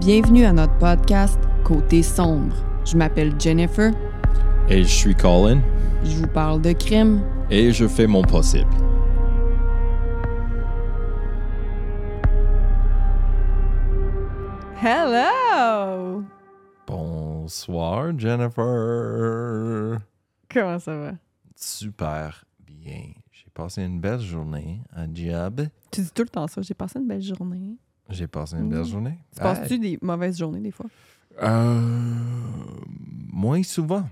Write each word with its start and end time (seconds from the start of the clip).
Bienvenue 0.00 0.46
à 0.46 0.52
notre 0.54 0.78
podcast 0.78 1.38
Côté 1.62 2.02
sombre. 2.02 2.56
Je 2.86 2.96
m'appelle 2.96 3.38
Jennifer. 3.38 3.92
Et 4.70 4.82
je 4.82 4.88
suis 4.88 5.14
Colin. 5.14 5.60
Je 6.02 6.16
vous 6.16 6.26
parle 6.26 6.62
de 6.62 6.72
crime. 6.72 7.20
Et 7.50 7.70
je 7.70 7.86
fais 7.86 8.06
mon 8.06 8.22
possible. 8.22 8.70
Hello! 14.82 16.24
Bonsoir, 16.86 18.18
Jennifer. 18.18 19.98
Comment 20.50 20.78
ça 20.78 20.96
va? 20.96 21.12
Super 21.54 22.46
bien. 22.66 23.12
J'ai 23.32 23.50
passé 23.52 23.82
une 23.82 24.00
belle 24.00 24.20
journée 24.20 24.80
à 24.96 25.04
job. 25.12 25.66
Tu 25.90 26.00
dis 26.00 26.10
tout 26.10 26.22
le 26.22 26.30
temps 26.30 26.46
ça. 26.46 26.62
J'ai 26.62 26.72
passé 26.72 26.98
une 26.98 27.06
belle 27.06 27.20
journée. 27.20 27.76
J'ai 28.10 28.26
passé 28.26 28.56
une 28.56 28.68
belle 28.68 28.80
Mm. 28.80 28.84
journée. 28.84 29.18
Tu 29.34 29.40
passes-tu 29.40 29.78
des 29.78 29.98
mauvaises 30.02 30.38
journées 30.38 30.60
des 30.60 30.70
fois? 30.70 30.86
Euh, 31.42 31.80
moins 33.32 33.62
souvent. 33.62 34.08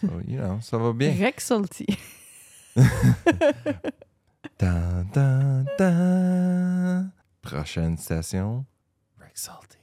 So, 0.00 0.20
you 0.26 0.38
know, 0.38 0.58
ça 0.60 0.78
va 0.78 0.92
bien. 0.92 1.12
Rex 1.14 1.44
Salty. 1.46 1.86
Prochaine 7.42 7.96
station, 7.96 8.64
Rex 9.20 9.42
Salty. 9.42 9.78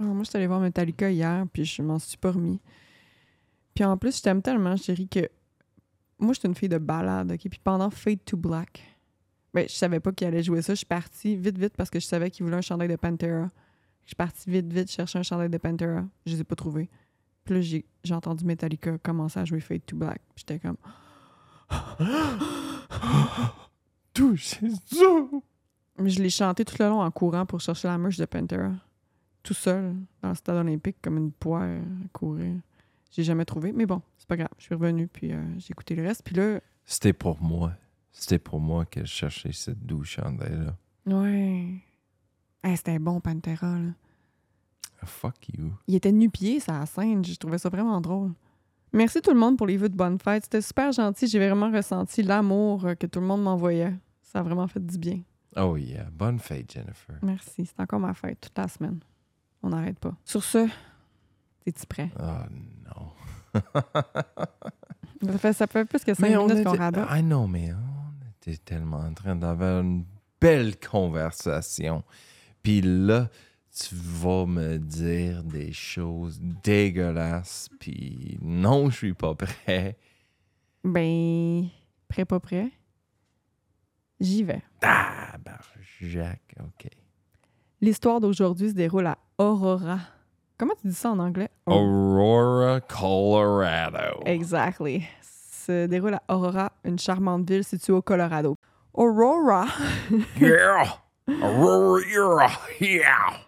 Ah, 0.00 0.04
moi, 0.04 0.22
je 0.24 0.28
suis 0.30 0.36
allée 0.36 0.46
voir 0.46 0.60
Metallica 0.60 1.10
hier, 1.10 1.44
puis 1.52 1.64
je 1.64 1.82
m'en 1.82 1.98
suis 1.98 2.16
pas 2.16 2.30
remis. 2.32 2.60
Puis 3.74 3.84
en 3.84 3.96
plus, 3.98 4.16
je 4.16 4.22
t'aime 4.22 4.40
tellement, 4.42 4.76
chérie, 4.76 5.08
que 5.08 5.28
moi, 6.18 6.32
je 6.32 6.38
suis 6.40 6.48
une 6.48 6.54
fille 6.54 6.68
de 6.70 6.78
balade, 6.78 7.32
OK? 7.32 7.40
Puis 7.50 7.60
pendant 7.62 7.90
Fade 7.90 8.24
to 8.24 8.36
Black, 8.38 8.82
ben, 9.56 9.66
je 9.66 9.74
savais 9.74 10.00
pas 10.00 10.12
qu'il 10.12 10.26
allait 10.26 10.42
jouer 10.42 10.60
ça. 10.60 10.74
Je 10.74 10.78
suis 10.78 10.86
partie 10.86 11.34
vite, 11.34 11.56
vite, 11.56 11.72
parce 11.78 11.88
que 11.88 11.98
je 11.98 12.04
savais 12.04 12.30
qu'il 12.30 12.44
voulait 12.44 12.58
un 12.58 12.60
chandail 12.60 12.88
de 12.88 12.96
Pantera. 12.96 13.50
Je 14.04 14.08
suis 14.08 14.14
partie 14.14 14.50
vite, 14.50 14.70
vite 14.70 14.90
chercher 14.90 15.18
un 15.18 15.22
chandail 15.22 15.48
de 15.48 15.56
Pantera. 15.56 16.04
Je 16.26 16.32
les 16.32 16.42
ai 16.42 16.44
pas 16.44 16.56
trouvés. 16.56 16.90
Puis 17.42 17.54
là, 17.54 17.60
j'ai, 17.62 17.86
j'ai 18.04 18.12
entendu 18.12 18.44
Metallica 18.44 18.98
commencer 18.98 19.40
à 19.40 19.46
jouer 19.46 19.60
Fade 19.60 19.86
to 19.86 19.96
Black. 19.96 20.20
J'étais 20.36 20.58
comme... 20.58 20.76
Tout. 24.12 24.36
Mais 25.98 26.10
je 26.10 26.22
l'ai 26.22 26.28
chanté 26.28 26.62
tout 26.66 26.76
le 26.78 26.88
long 26.90 27.00
en 27.00 27.10
courant 27.10 27.46
pour 27.46 27.60
chercher 27.60 27.88
la 27.88 27.96
merch 27.96 28.18
de 28.18 28.26
Pantera. 28.26 28.72
Tout 29.42 29.54
seul, 29.54 29.94
dans 30.20 30.28
le 30.28 30.34
stade 30.34 30.56
olympique, 30.56 30.98
comme 31.00 31.16
une 31.16 31.32
poire 31.32 31.62
à 31.62 31.78
courir. 32.12 32.56
J'ai 33.10 33.22
jamais 33.22 33.46
trouvé, 33.46 33.72
mais 33.72 33.86
bon, 33.86 34.02
c'est 34.18 34.28
pas 34.28 34.36
grave. 34.36 34.50
Je 34.58 34.64
suis 34.64 34.74
revenue, 34.74 35.08
puis 35.08 35.32
euh, 35.32 35.42
j'ai 35.56 35.70
écouté 35.70 35.94
le 35.94 36.02
reste. 36.02 36.22
Puis 36.24 36.34
là, 36.34 36.60
C'était 36.84 37.14
pour 37.14 37.42
moi. 37.42 37.72
C'était 38.18 38.38
pour 38.38 38.60
moi 38.60 38.86
que 38.86 39.00
je 39.00 39.06
cherchais 39.12 39.52
cette 39.52 39.84
douce 39.84 40.08
chandelle-là. 40.08 40.74
ouais. 41.14 41.82
Hey, 42.64 42.76
c'était 42.76 42.98
bon, 42.98 43.20
Pantera, 43.20 43.78
là. 43.78 43.90
Ah, 45.02 45.06
fuck 45.06 45.48
you. 45.50 45.70
Il 45.86 45.94
était 45.94 46.10
nu-pied, 46.10 46.58
ça 46.58 46.78
la 46.80 46.86
scène. 46.86 47.22
Je 47.24 47.34
trouvais 47.36 47.58
ça 47.58 47.68
vraiment 47.68 48.00
drôle. 48.00 48.32
Merci 48.92 49.20
tout 49.20 49.30
le 49.32 49.38
monde 49.38 49.58
pour 49.58 49.66
les 49.66 49.76
vœux 49.76 49.90
de 49.90 49.94
bonne 49.94 50.18
fête. 50.18 50.44
C'était 50.44 50.62
super 50.62 50.90
gentil. 50.92 51.26
J'ai 51.26 51.38
vraiment 51.38 51.70
ressenti 51.70 52.22
l'amour 52.22 52.86
euh, 52.86 52.94
que 52.94 53.06
tout 53.06 53.20
le 53.20 53.26
monde 53.26 53.42
m'envoyait. 53.42 53.94
Ça 54.22 54.38
a 54.38 54.42
vraiment 54.42 54.66
fait 54.66 54.84
du 54.84 54.96
bien. 54.96 55.20
Oh 55.54 55.76
yeah. 55.76 56.08
Bonne 56.10 56.38
fête, 56.38 56.72
Jennifer. 56.72 57.16
Merci. 57.22 57.66
C'est 57.66 57.78
encore 57.80 58.00
ma 58.00 58.14
fête 58.14 58.40
toute 58.40 58.56
la 58.56 58.66
semaine. 58.68 58.98
On 59.62 59.68
n'arrête 59.68 59.98
pas. 59.98 60.14
Sur 60.24 60.42
ce, 60.42 60.66
es-tu 61.66 61.86
prêt? 61.86 62.10
Oh 62.18 62.48
non. 62.86 63.60
Ça 65.22 65.38
fait, 65.38 65.52
ça 65.54 65.66
fait 65.66 65.84
plus 65.86 66.04
que 66.04 66.14
cinq 66.14 66.28
Mais 66.28 66.36
minutes 66.36 66.62
qu'on 66.64 66.76
radote. 66.76 67.06
I 67.10 67.22
know, 67.22 67.46
mais 67.46 67.72
on 68.46 68.50
était 68.50 68.62
tellement 68.64 68.98
en 68.98 69.14
train 69.14 69.34
d'avoir 69.36 69.80
une 69.80 70.04
belle 70.40 70.78
conversation. 70.78 72.04
Puis 72.62 72.80
là, 72.80 73.28
tu 73.76 73.94
vas 73.94 74.46
me 74.46 74.78
dire 74.78 75.42
des 75.42 75.72
choses 75.72 76.40
dégueulasses. 76.62 77.68
Puis 77.80 78.38
non, 78.40 78.90
je 78.90 78.96
suis 78.96 79.14
pas 79.14 79.34
prêt. 79.34 79.96
Ben, 80.84 81.68
prêt, 82.08 82.24
pas 82.24 82.40
prêt? 82.40 82.70
J'y 84.20 84.44
vais. 84.44 84.62
Ah, 84.82 85.36
ben, 85.44 85.58
Jacques, 86.00 86.54
OK. 86.60 86.88
L'histoire 87.80 88.20
d'aujourd'hui 88.20 88.70
se 88.70 88.74
déroule 88.74 89.06
à 89.06 89.18
Aurora. 89.38 89.98
Comment 90.56 90.74
tu 90.80 90.88
dis 90.88 90.94
ça 90.94 91.10
en 91.10 91.18
anglais? 91.18 91.50
Aurora, 91.66 92.80
Colorado. 92.80 94.22
Exactly. 94.24 95.06
Se 95.66 95.86
déroule 95.86 96.14
à 96.14 96.22
Aurora, 96.28 96.70
une 96.84 96.96
charmante 96.96 97.48
ville 97.50 97.64
située 97.64 97.92
au 97.92 98.00
Colorado. 98.00 98.56
Aurora? 98.94 99.66
Yeah! 100.40 101.00
Aurora, 101.28 102.48
yeah! 102.80 103.46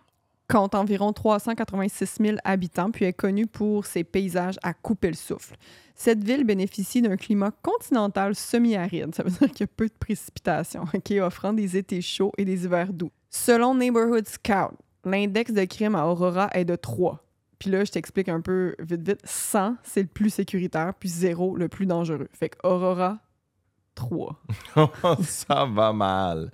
compte 0.49 0.75
environ 0.75 1.13
386 1.13 2.17
000 2.21 2.39
habitants 2.43 2.91
puis 2.91 3.05
est 3.05 3.13
connue 3.13 3.47
pour 3.47 3.87
ses 3.87 4.03
paysages 4.03 4.59
à 4.65 4.75
couper 4.75 5.09
le 5.09 5.15
souffle. 5.15 5.55
Cette 5.95 6.25
ville 6.25 6.45
bénéficie 6.45 7.03
d'un 7.03 7.17
climat 7.17 7.53
continental 7.63 8.35
semi-aride, 8.35 9.15
ça 9.15 9.23
veut 9.23 9.31
dire 9.31 9.51
qu'il 9.53 9.61
y 9.61 9.65
a 9.65 9.73
peu 9.77 9.87
de 9.87 9.95
précipitations, 9.97 10.87
offrant 11.21 11.53
des 11.53 11.77
étés 11.77 12.01
chauds 12.01 12.33
et 12.37 12.45
des 12.45 12.65
hivers 12.65 12.93
doux. 12.93 13.13
Selon 13.31 13.77
Neighborhood 13.77 14.27
Scout, 14.27 14.77
l'index 15.05 15.53
de 15.53 15.65
crime 15.67 15.95
à 15.95 16.07
Aurora 16.07 16.49
est 16.53 16.65
de 16.65 16.75
3. 16.75 17.23
Puis 17.59 17.71
là, 17.71 17.85
je 17.85 17.91
t'explique 17.91 18.29
un 18.29 18.41
peu 18.41 18.75
vite 18.79 19.07
vite. 19.07 19.21
100, 19.25 19.77
c'est 19.83 20.03
le 20.03 20.09
plus 20.09 20.31
sécuritaire, 20.31 20.95
puis 20.99 21.09
0, 21.09 21.57
le 21.57 21.69
plus 21.69 21.87
dangereux. 21.87 22.29
Fait 22.33 22.51
que 22.51 22.59
Aurora, 22.67 23.19
3. 23.95 24.41
Ça 25.23 25.67
va 25.67 25.93
mal. 25.93 26.51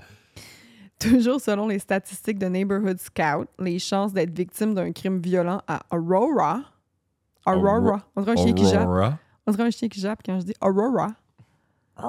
Toujours 0.99 1.41
selon 1.41 1.69
les 1.69 1.79
statistiques 1.79 2.39
de 2.39 2.47
Neighborhood 2.47 2.99
Scout, 2.99 3.49
les 3.59 3.79
chances 3.79 4.13
d'être 4.15 4.35
victime 4.35 4.75
d'un 4.75 4.93
crime 4.93 5.21
violent 5.21 5.61
à 5.67 5.81
Aurora. 5.91 6.63
Aurora. 7.47 7.79
Aurora. 7.79 8.03
On 8.17 8.23
dirait 8.23 8.41
un 8.41 8.43
chien 8.43 8.55
qui 8.55 8.65
jappe. 8.65 8.89
Aurora. 8.89 9.19
On 9.47 9.53
dirait 9.53 9.65
un 9.65 9.71
chien 9.71 9.89
qui 9.89 10.01
jappe 10.01 10.21
quand 10.25 10.41
je 10.41 10.47
dis 10.47 10.55
Aurora. 10.61 11.09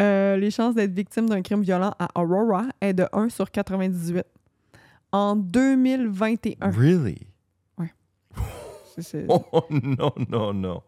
Euh, 0.00 0.36
les 0.36 0.50
chances 0.50 0.74
d'être 0.74 0.92
victime 0.92 1.28
d'un 1.28 1.42
crime 1.42 1.62
violent 1.62 1.94
à 1.98 2.08
Aurora 2.20 2.64
est 2.80 2.92
de 2.92 3.06
1 3.12 3.28
sur 3.28 3.50
98. 3.50 4.24
En 5.12 5.36
2021. 5.36 6.70
Really? 6.70 7.26
C'est- 8.94 9.02
c'est- 9.02 9.26
Oh 9.28 9.64
non, 9.70 10.12
non, 10.28 10.52
non. 10.52 10.82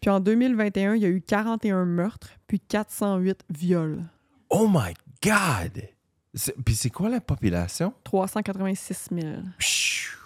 Puis 0.00 0.08
en 0.10 0.18
2021, 0.20 0.94
il 0.94 1.02
y 1.02 1.04
a 1.04 1.08
eu 1.08 1.20
41 1.20 1.84
meurtres, 1.84 2.30
puis 2.46 2.58
408 2.60 3.44
viols. 3.50 4.02
Oh 4.48 4.66
my 4.66 4.94
God! 5.22 5.82
C'est- 6.32 6.54
Puis 6.64 6.74
c'est 6.74 6.88
quoi 6.90 7.08
la 7.10 7.20
population? 7.20 7.92
386 8.04 9.08
000 9.12 9.42
Pshhh. 9.58 10.16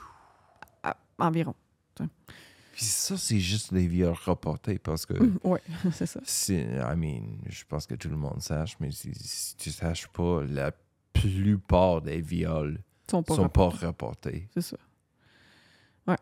à- 0.84 0.96
environ. 1.18 1.54
Puis 2.72 2.84
ça, 2.84 3.16
c'est 3.16 3.40
juste 3.40 3.72
les 3.72 3.88
viols 3.88 4.14
reportés 4.24 4.78
parce 4.78 5.04
que, 5.04 5.14
Oui, 5.42 5.58
c'est 5.92 6.06
ça. 6.06 6.20
I 6.52 6.94
mean, 6.96 7.38
je 7.48 7.64
pense 7.68 7.86
que 7.88 7.96
tout 7.96 8.08
le 8.08 8.16
monde 8.16 8.40
sache, 8.40 8.76
mais 8.78 8.92
si, 8.92 9.10
si 9.14 9.56
tu 9.56 9.70
saches 9.72 10.06
pas, 10.08 10.44
la 10.44 10.70
plupart 11.12 12.00
des 12.02 12.20
viols 12.20 12.78
sont 13.10 13.22
pas 13.22 13.34
sont 13.34 13.42
rapportés. 13.42 13.78
pas 13.80 13.86
reportés. 13.86 14.48
C'est 14.54 14.62
ça. 14.62 14.76
Ouais. 16.06 16.16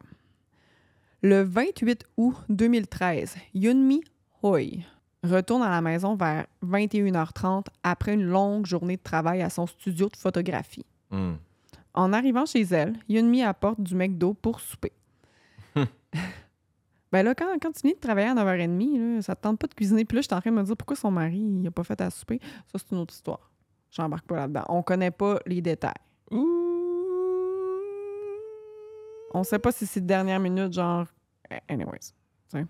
Le 1.23 1.43
28 1.43 2.05
août 2.17 2.37
2013, 2.49 3.37
Yunmi 3.55 4.03
Hoi 4.43 4.85
retourne 5.25 5.63
à 5.63 5.71
la 5.71 5.81
maison 5.81 6.15
vers 6.15 6.47
21h30 6.65 7.67
après 7.83 8.15
une 8.15 8.25
longue 8.25 8.67
journée 8.67 8.97
de 8.97 9.03
travail 9.03 9.43
à 9.43 9.51
son 9.51 9.67
studio 9.67 10.09
de 10.09 10.17
photographie. 10.17 10.87
Hmm. 11.11 11.35
En 11.95 12.13
arrivant 12.13 12.47
chez 12.47 12.63
elle, 12.63 12.95
Yunmi 13.09 13.43
apporte 13.43 13.81
du 13.81 13.95
McDo 13.95 14.35
pour 14.35 14.61
souper. 14.61 14.93
ben 15.75 17.23
là, 17.23 17.35
quand, 17.35 17.47
quand 17.61 17.73
tu 17.73 17.81
viens 17.85 17.95
de 17.95 18.01
travailler 18.01 18.29
à 18.29 18.35
9h30, 18.35 19.17
là, 19.17 19.23
ça 19.23 19.35
te 19.35 19.43
tente 19.43 19.59
pas 19.59 19.67
de 19.67 19.75
cuisiner. 19.75 20.05
Puis 20.05 20.17
là, 20.17 20.21
je 20.21 20.27
suis 20.27 20.35
en 20.35 20.41
train 20.41 20.51
de 20.51 20.57
me 20.57 20.63
dire 20.63 20.77
pourquoi 20.77 20.97
son 20.97 21.11
mari 21.11 21.39
il 21.39 21.67
a 21.67 21.71
pas 21.71 21.85
fait 21.85 22.01
à 22.01 22.11
souper? 22.11 22.39
Ça, 22.67 22.79
c'est 22.79 22.93
une 22.93 22.99
autre 22.99 23.15
histoire. 23.15 23.51
J'embarque 23.91 24.27
pas 24.27 24.37
là-dedans. 24.37 24.65
On 24.69 24.83
connaît 24.83 25.11
pas 25.11 25.39
les 25.47 25.63
détails. 25.63 25.95
On 29.37 29.45
sait 29.45 29.59
pas 29.59 29.73
si 29.73 29.87
c'est 29.87 30.01
de 30.01 30.07
dernière 30.07 30.41
minute, 30.41 30.73
genre. 30.73 31.07
Anyways. 31.69 32.13
t'sais. 32.49 32.65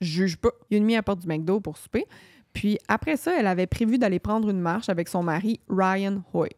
Je 0.00 0.06
juge 0.06 0.36
pas. 0.36 0.50
Yunmi 0.70 0.96
apporte 0.96 1.20
du 1.20 1.26
McDo 1.28 1.60
pour 1.60 1.76
souper. 1.76 2.04
Puis 2.52 2.78
après 2.88 3.16
ça, 3.16 3.38
elle 3.38 3.46
avait 3.46 3.66
prévu 3.66 3.98
d'aller 3.98 4.18
prendre 4.18 4.50
une 4.50 4.60
marche 4.60 4.88
avec 4.88 5.08
son 5.08 5.22
mari, 5.22 5.60
Ryan 5.68 6.22
Hoy. 6.34 6.50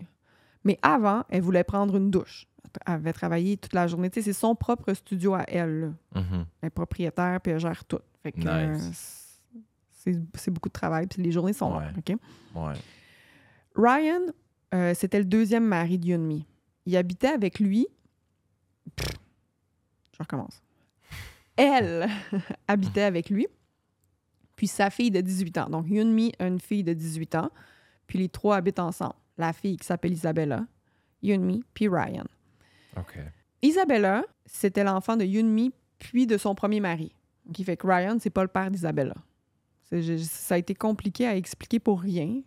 Mais 0.65 0.79
avant, 0.83 1.25
elle 1.29 1.43
voulait 1.43 1.63
prendre 1.65 1.97
une 1.97 2.11
douche. 2.11 2.47
Elle 2.87 2.95
avait 2.95 3.13
travaillé 3.13 3.57
toute 3.57 3.73
la 3.75 3.87
journée. 3.87 4.11
C'est 4.13 4.33
son 4.33 4.55
propre 4.57 4.93
studio 4.95 5.35
à 5.35 5.45
elle. 5.47 5.81
là. 6.15 6.21
Mhm. 6.21 6.47
Elle 6.63 6.67
est 6.67 6.71
propriétaire, 6.71 7.41
puis 7.41 7.53
elle 7.53 7.61
gère 7.61 7.85
tout. 7.85 8.01
Fait 8.23 8.33
que, 8.33 8.39
Nice. 8.39 8.49
euh, 9.57 9.61
c'est 9.93 10.19
c'est 10.35 10.51
beaucoup 10.51 10.69
de 10.69 10.73
travail, 10.75 11.07
puis 11.07 11.23
les 11.23 11.31
journées 11.31 11.53
sont 11.53 11.77
Ouais. 11.77 11.85
longues? 11.93 12.19
Ouais. 12.57 12.75
Ryan, 13.77 14.21
euh, 14.75 14.93
c'était 14.95 15.19
le 15.19 15.25
deuxième 15.25 15.65
mari 15.67 15.99
de 15.99 16.09
Yunmi. 16.09 16.47
Il 16.87 16.97
habitait 16.97 17.29
avec 17.29 17.61
lui. 17.61 17.87
Je 18.99 20.19
recommence. 20.19 20.63
Elle 21.57 22.09
habitait 22.69 23.03
avec 23.03 23.31
lui, 23.31 23.47
puis 24.57 24.67
sa 24.67 24.91
fille 24.91 25.11
de 25.11 25.21
18 25.21 25.59
ans. 25.59 25.69
Donc, 25.71 25.87
Yunmi 25.89 26.33
a 26.39 26.47
une 26.47 26.61
fille 26.61 26.85
de 26.85 26.93
18 26.93 27.35
ans, 27.37 27.51
puis 28.07 28.19
les 28.19 28.29
trois 28.29 28.57
habitent 28.57 28.79
ensemble. 28.79 29.15
La 29.37 29.53
fille 29.53 29.77
qui 29.77 29.87
s'appelle 29.87 30.13
Isabella, 30.13 30.67
Yunmi, 31.23 31.65
puis 31.75 31.89
Ryan. 31.89 32.27
OK. 32.97 33.19
Isabella, 33.63 34.25
c'était 34.47 34.85
l'enfant 34.85 35.17
de 35.17 35.25
Yunmi, 35.25 35.73
puis 35.99 36.27
de 36.27 36.37
son 36.37 36.55
premier 36.55 36.81
mari. 36.81 37.15
Qui 37.53 37.65
fait 37.65 37.77
que 37.77 37.87
Ryan, 37.87 38.17
c'est 38.21 38.31
pas 38.31 38.43
le 38.43 38.49
père 38.49 38.71
d'Isabella. 38.71 39.17
Ça 39.83 40.55
a 40.55 40.59
été 40.59 40.75
compliqué 40.75 41.27
à 41.27 41.37
expliquer 41.37 41.79
pour 41.79 42.01
rien, 42.01 42.43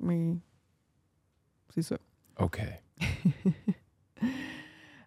mais 0.00 0.36
c'est 1.74 1.82
ça. 1.82 1.96
OK. 2.38 2.60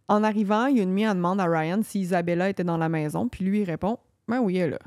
En 0.07 0.23
arrivant, 0.23 0.67
Yunmi 0.67 1.07
en 1.07 1.15
demande 1.15 1.41
à 1.41 1.45
Ryan 1.45 1.81
si 1.83 2.01
Isabella 2.01 2.49
était 2.49 2.63
dans 2.63 2.77
la 2.77 2.89
maison, 2.89 3.27
puis 3.27 3.43
lui 3.43 3.61
il 3.61 3.63
répond 3.65 3.97
Ben 4.27 4.39
oui, 4.39 4.57
elle 4.57 4.69
est 4.69 4.71
là. 4.73 4.79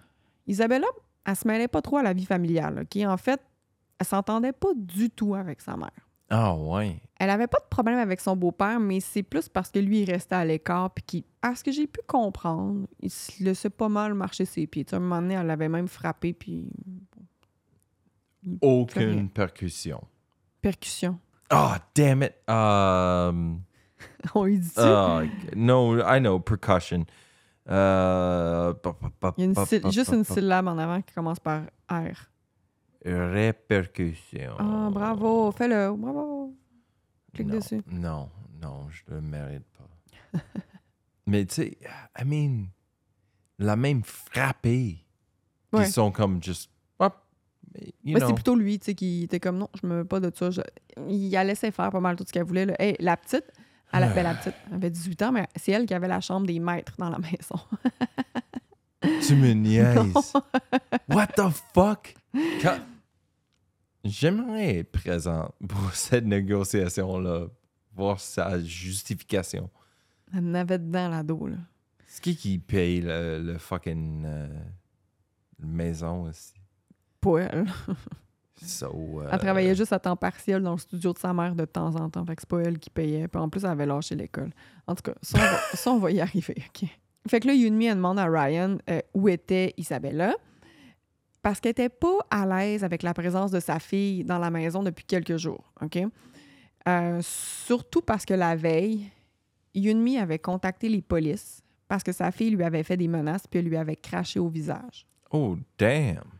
Isabella, 0.46 0.86
elle 1.24 1.36
se 1.36 1.46
mêlait 1.46 1.68
pas 1.68 1.82
trop 1.82 1.98
à 1.98 2.02
la 2.02 2.12
vie 2.12 2.24
familiale, 2.24 2.82
OK? 2.82 3.02
En 3.04 3.16
fait, 3.16 3.40
elle 3.98 4.06
s'entendait 4.06 4.52
pas 4.52 4.72
du 4.76 5.10
tout 5.10 5.34
avec 5.34 5.60
sa 5.60 5.76
mère. 5.76 5.90
Ah, 6.30 6.54
ouais. 6.54 7.00
Elle 7.18 7.30
avait 7.30 7.46
pas 7.46 7.58
de 7.58 7.68
problème 7.68 7.98
avec 7.98 8.20
son 8.20 8.36
beau-père, 8.36 8.78
mais 8.80 9.00
c'est 9.00 9.22
plus 9.22 9.48
parce 9.48 9.70
que 9.70 9.78
lui, 9.78 10.02
il 10.02 10.10
restait 10.10 10.34
à 10.34 10.44
l'écart, 10.44 10.90
puis 10.90 11.04
qui, 11.04 11.24
à 11.40 11.54
ce 11.54 11.64
que 11.64 11.72
j'ai 11.72 11.86
pu 11.86 12.00
comprendre, 12.06 12.86
il 13.00 13.10
se 13.10 13.42
laissait 13.42 13.70
pas 13.70 13.88
mal 13.88 14.14
marcher 14.14 14.44
ses 14.44 14.66
pieds. 14.66 14.84
Tu 14.84 14.90
sais, 14.90 14.96
à 14.96 14.98
un 14.98 15.02
moment 15.02 15.22
donné, 15.22 15.34
elle 15.34 15.46
l'avait 15.46 15.68
même 15.68 15.88
frappé, 15.88 16.32
puis. 16.34 16.68
Aucune 18.60 19.30
percussion. 19.30 20.02
percussion. 20.60 21.18
Oh, 21.50 21.74
damn 21.94 22.22
it. 22.22 22.34
Um, 22.48 23.62
On 24.34 24.44
lui 24.44 24.58
dit 24.58 24.70
oh, 24.78 25.20
no, 25.56 25.98
I 26.00 26.18
know, 26.20 26.38
percussion. 26.40 27.04
Uh, 27.66 28.72
pa- 28.80 28.94
pa- 28.98 29.10
pa- 29.20 29.34
Il 29.36 29.44
y 29.44 29.46
a 29.58 29.76
une 29.84 29.90
juste 29.92 30.12
une 30.12 30.24
syllabe 30.24 30.68
en 30.68 30.78
avant 30.78 31.02
qui 31.02 31.12
commence 31.14 31.38
par 31.40 31.62
R. 31.90 32.14
Répercussion. 33.04 34.54
Ah, 34.58 34.88
bravo, 34.90 35.52
fais-le, 35.52 35.92
bravo. 35.96 36.54
Clique 37.34 37.48
non, 37.48 37.54
dessus. 37.54 37.82
Non, 37.86 38.30
non, 38.60 38.86
je 38.88 39.02
le 39.14 39.20
mérite 39.20 39.64
pas. 39.76 40.38
Mais 41.26 41.44
tu 41.44 41.54
sais, 41.56 41.78
I 42.18 42.24
mean, 42.24 42.66
la 43.58 43.76
même 43.76 44.02
frappée. 44.02 44.98
Ouais. 45.72 45.86
Ils 45.86 45.92
sont 45.92 46.10
comme 46.10 46.42
just, 46.42 46.70
hop, 46.98 47.14
Ouais, 47.76 48.20
c'est 48.20 48.32
plutôt 48.34 48.56
lui, 48.56 48.78
tu 48.78 48.86
sais, 48.86 48.94
qui 48.94 49.24
était 49.24 49.38
comme 49.40 49.58
non, 49.58 49.68
je 49.80 49.86
me 49.86 49.96
veux 49.98 50.04
pas 50.06 50.20
de 50.20 50.32
ça. 50.34 50.50
Je- 50.50 50.62
Il 51.08 51.36
a 51.36 51.44
laissé 51.44 51.70
faire 51.70 51.90
pas 51.90 52.00
mal 52.00 52.16
tout 52.16 52.24
ce 52.26 52.32
qu'elle 52.32 52.44
voulait. 52.44 52.64
là. 52.66 52.74
Hey, 52.78 52.96
la 52.98 53.16
petite, 53.18 53.44
elle 53.92 54.02
avait 54.04 54.22
la 54.22 54.34
petite, 54.34 54.54
elle 54.68 54.74
avait 54.74 54.90
18 54.90 55.22
ans, 55.22 55.32
mais 55.32 55.46
c'est 55.56 55.72
elle 55.72 55.86
qui 55.86 55.94
avait 55.94 56.08
la 56.08 56.20
chambre 56.20 56.46
des 56.46 56.58
maîtres 56.60 56.94
dans 56.98 57.10
la 57.10 57.18
maison. 57.18 57.58
Tu 59.26 59.34
me 59.36 59.52
niaises. 59.52 60.14
What 61.08 61.28
the 61.28 61.48
fuck? 61.74 62.14
Quand- 62.62 62.80
J'aimerais 64.04 64.76
être 64.78 64.92
présent 64.92 65.52
pour 65.66 65.90
cette 65.92 66.24
négociation-là, 66.24 67.46
voir 67.94 68.20
sa 68.20 68.60
justification. 68.62 69.68
Elle 70.32 70.44
en 70.50 70.54
avait 70.54 70.78
dedans 70.78 71.08
l'ado, 71.08 71.46
là. 71.46 71.56
C'est 72.06 72.22
qui 72.22 72.36
qui 72.36 72.58
paye 72.58 73.00
le, 73.02 73.42
le 73.42 73.58
fucking 73.58 74.24
euh, 74.24 74.48
maison 75.58 76.22
aussi? 76.24 76.54
Pas 77.20 77.38
elle. 77.40 77.66
So, 78.64 79.20
euh, 79.22 79.28
Elle 79.30 79.38
travaillait 79.38 79.74
juste 79.74 79.92
à 79.92 79.98
temps 79.98 80.16
partiel 80.16 80.62
dans 80.62 80.72
le 80.72 80.78
studio 80.78 81.12
de 81.12 81.18
sa 81.18 81.32
mère 81.32 81.54
de 81.54 81.64
temps 81.64 81.94
en 81.96 82.10
temps. 82.10 82.24
Fait 82.24 82.36
que 82.36 82.42
c'est 82.42 82.48
pas 82.48 82.60
elle 82.60 82.78
qui 82.78 82.90
payait. 82.90 83.28
Puis 83.28 83.40
en 83.40 83.48
plus, 83.48 83.64
elle 83.64 83.70
avait 83.70 83.86
lâché 83.86 84.14
l'école. 84.14 84.50
En 84.86 84.94
tout 84.94 85.02
cas, 85.02 85.14
ça, 85.22 85.38
on 85.38 85.42
va, 85.42 85.58
ça, 85.74 85.90
on 85.92 85.98
va 85.98 86.10
y 86.10 86.20
arriver. 86.20 86.56
OK? 86.68 86.88
Fait 87.28 87.40
que 87.40 87.46
là, 87.46 87.54
Yunmi, 87.54 87.86
elle 87.86 87.96
demande 87.96 88.18
à 88.18 88.26
Ryan 88.26 88.78
euh, 88.88 89.00
où 89.14 89.28
était 89.28 89.74
Isabella? 89.76 90.34
Parce 91.42 91.60
qu'elle 91.60 91.70
était 91.70 91.88
pas 91.88 92.18
à 92.30 92.46
l'aise 92.46 92.84
avec 92.84 93.02
la 93.02 93.14
présence 93.14 93.50
de 93.50 93.60
sa 93.60 93.78
fille 93.78 94.24
dans 94.24 94.38
la 94.38 94.50
maison 94.50 94.82
depuis 94.82 95.04
quelques 95.04 95.36
jours. 95.36 95.72
OK? 95.80 95.98
Euh, 96.88 97.20
surtout 97.22 98.00
parce 98.00 98.24
que 98.24 98.34
la 98.34 98.56
veille, 98.56 99.10
Yunmi 99.74 100.18
avait 100.18 100.38
contacté 100.38 100.88
les 100.88 101.02
polices 101.02 101.62
parce 101.86 102.02
que 102.02 102.12
sa 102.12 102.30
fille 102.30 102.50
lui 102.50 102.64
avait 102.64 102.82
fait 102.82 102.96
des 102.96 103.08
menaces 103.08 103.46
puis 103.46 103.60
elle 103.60 103.66
lui 103.66 103.76
avait 103.76 103.96
craché 103.96 104.38
au 104.40 104.48
visage. 104.48 105.06
Oh, 105.30 105.56
damn. 105.78 106.37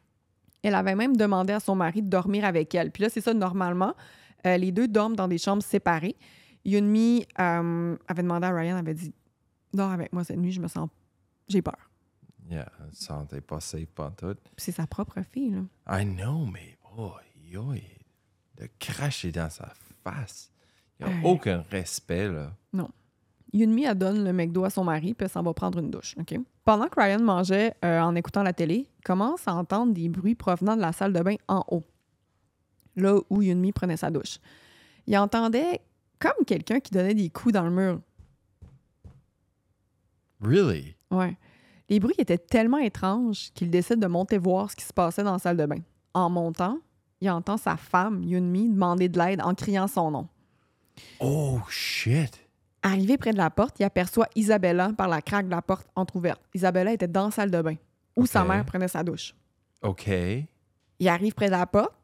Elle 0.63 0.75
avait 0.75 0.95
même 0.95 1.17
demandé 1.17 1.53
à 1.53 1.61
son 1.61 1.75
mari 1.77 2.03
de 2.03 2.09
dormir 2.09 2.45
avec 2.45 2.75
elle. 2.75 2.91
Puis 2.91 3.03
là, 3.05 3.09
c'est 3.11 3.21
ça, 3.21 3.33
normalement, 3.35 3.95
euh, 4.47 4.57
les 4.57 4.73
deux 4.73 4.89
dorment 4.89 5.17
dans 5.17 5.29
des 5.29 5.39
chambres 5.39 5.63
séparées. 5.63 6.17
Yunmi 6.65 7.25
euh, 7.39 7.97
avait 8.09 8.23
demandé 8.23 8.47
à 8.47 8.53
Ryan, 8.55 8.77
avait 8.77 8.95
dit 8.95 9.15
Dors 9.73 9.91
avec 9.91 10.13
moi 10.13 10.25
cette 10.25 10.39
nuit, 10.39 10.53
je 10.53 10.61
me 10.61 10.69
sens. 10.69 10.89
J'ai 11.49 11.63
peur. 11.63 11.77
Yeah, 12.51 12.71
ça 12.93 13.07
sentait 13.19 13.41
pas 13.43 13.61
safe 13.61 13.87
pas 13.87 14.11
tout. 14.17 14.35
Puis 14.35 14.65
c'est 14.65 14.73
sa 14.73 14.87
propre 14.87 15.21
fille, 15.23 15.51
là. 15.51 16.01
I 16.01 16.05
know, 16.07 16.47
mais 16.47 16.79
oh, 16.97 17.13
yo, 17.45 17.73
de 18.57 18.69
cracher 18.79 19.31
dans 19.31 19.51
sa 19.51 19.73
face. 20.03 20.51
Il 20.99 21.07
n'y 21.07 21.13
a 21.13 21.17
Hey. 21.17 21.25
aucun 21.25 21.63
respect, 21.71 22.29
là. 22.29 22.53
Yunmi, 23.53 23.85
elle 23.85 23.97
donne 23.97 24.25
le 24.25 24.33
McDo 24.33 24.65
à 24.65 24.71
son 24.71 24.85
mari, 24.85 25.15
puis 25.15 25.25
elle 25.25 25.31
s'en 25.31 25.43
va 25.43 25.55
prendre 25.55 25.79
une 25.79 25.91
douche. 25.91 26.15
Pendant 26.65 26.89
que 26.89 27.01
Ryan 27.01 27.21
mangeait 27.21 27.75
euh, 27.85 28.01
en 28.01 28.15
écoutant 28.15 28.43
la 28.43 28.53
télé, 28.53 28.89
il 28.99 29.05
commence 29.05 29.49
à 29.49 29.55
entendre 29.55 29.95
des 29.95 30.09
bruits 30.09 30.35
provenant 30.35 30.77
de 30.77 30.83
la 30.83 30.93
salle 30.93 31.13
de 31.13 31.21
bain 31.21 31.37
en 31.49 31.65
haut, 31.69 31.85
là 32.97 33.19
où 33.31 33.43
Yunmi 33.43 33.73
prenait 33.73 33.97
sa 33.97 34.11
douche. 34.11 34.39
Il 35.07 35.17
entendait 35.17 35.81
comme 36.19 36.45
quelqu'un 36.47 36.81
qui 36.81 36.93
donnait 36.93 37.15
des 37.15 37.31
coups 37.31 37.55
dans 37.55 37.65
le 37.65 37.71
mur. 37.71 38.01
Really? 40.41 40.95
Ouais. 41.11 41.37
Les 41.89 42.01
bruits 42.01 42.15
étaient 42.19 42.39
tellement 42.39 42.79
étranges 42.79 43.51
qu'il 43.55 43.71
décide 43.71 43.99
de 43.99 44.07
monter 44.07 44.37
voir 44.37 44.71
ce 44.71 44.77
qui 44.77 44.85
se 44.85 44.93
passait 44.93 45.23
dans 45.23 45.33
la 45.33 45.39
salle 45.39 45.57
de 45.57 45.65
bain. 45.65 45.81
En 46.13 46.29
montant, 46.29 46.79
il 47.21 47.31
entend 47.31 47.57
sa 47.57 47.77
femme, 47.77 48.23
Yunmi, 48.23 48.69
demander 48.69 49.09
de 49.09 49.19
l'aide 49.19 49.41
en 49.41 49.55
criant 49.55 49.89
son 49.89 50.11
nom. 50.11 50.29
Oh, 51.21 51.61
shit. 51.69 52.48
Arrivé 52.83 53.19
près 53.19 53.33
de 53.33 53.37
la 53.37 53.51
porte, 53.51 53.81
il 53.81 53.85
aperçoit 53.85 54.29
Isabella 54.37 54.93
par 54.97 55.09
la 55.09 55.21
craque 55.21 55.47
de 55.47 55.51
la 55.51 55.63
porte 55.63 55.87
entr'ouverte. 55.97 56.41
Isabella 56.55 56.93
était 56.93 57.09
dans 57.09 57.27
la 57.27 57.31
salle 57.31 57.51
de 57.51 57.61
bain, 57.61 57.75
où 58.15 58.27
sa 58.27 58.45
mère 58.45 58.65
prenait 58.65 58.89
sa 58.89 59.03
douche. 59.03 59.35
OK. 59.83 60.09
Il 60.09 61.09
arrive 61.09 61.35
près 61.35 61.47
de 61.47 61.53
la 61.53 61.67
porte. 61.67 61.95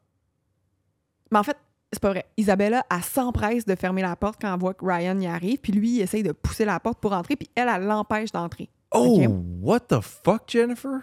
Mais 1.31 1.39
en 1.39 1.43
fait, 1.43 1.57
c'est 1.91 2.01
pas 2.01 2.09
vrai. 2.09 2.25
Isabella, 2.37 2.85
elle 2.91 3.03
s'empresse 3.03 3.65
de 3.65 3.75
fermer 3.75 4.01
la 4.01 4.15
porte 4.15 4.41
quand 4.41 4.53
elle 4.53 4.59
voit 4.59 4.73
que 4.73 4.85
Ryan 4.85 5.19
y 5.19 5.27
arrive, 5.27 5.59
puis 5.59 5.71
lui, 5.71 5.97
il 5.97 6.01
essaye 6.01 6.23
de 6.23 6.33
pousser 6.33 6.65
la 6.65 6.79
porte 6.79 6.99
pour 6.99 7.13
entrer, 7.13 7.35
puis 7.35 7.49
elle, 7.55 7.69
elle 7.69 7.83
l'empêche 7.83 8.31
d'entrer. 8.31 8.69
Oh, 8.91 9.25
what 9.61 9.81
the 9.81 9.99
fuck, 10.01 10.43
Jennifer? 10.47 11.01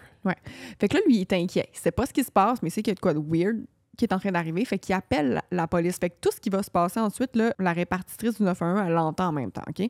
Fait 0.79 0.87
que 0.87 0.97
là, 0.97 1.03
lui, 1.05 1.17
il 1.17 1.21
est 1.21 1.33
inquiet. 1.33 1.69
Il 1.73 1.77
sait 1.77 1.91
pas 1.91 2.05
ce 2.05 2.13
qui 2.13 2.23
se 2.23 2.31
passe, 2.31 2.61
mais 2.61 2.69
il 2.69 2.71
sait 2.71 2.81
qu'il 2.81 2.91
y 2.91 2.93
a 2.93 2.95
de 2.95 2.99
quoi 2.99 3.13
de 3.13 3.19
weird 3.19 3.65
qui 3.97 4.05
est 4.05 4.13
en 4.13 4.19
train 4.19 4.31
d'arriver. 4.31 4.65
Fait 4.65 4.79
qu'il 4.79 4.95
appelle 4.95 5.41
la, 5.51 5.67
police. 5.67 5.97
Fait 5.97 6.09
que 6.09 6.15
tout 6.19 6.31
ce 6.33 6.39
qui 6.39 6.49
va 6.49 6.63
se 6.63 6.71
passer 6.71 6.99
ensuite, 6.99 7.35
là, 7.35 7.53
la 7.59 7.73
répartitrice 7.73 8.37
du 8.37 8.43
911, 8.43 8.87
elle 8.87 8.93
l'entend 8.93 9.27
en 9.27 9.31
même 9.31 9.51
temps, 9.51 9.63
OK? 9.67 9.89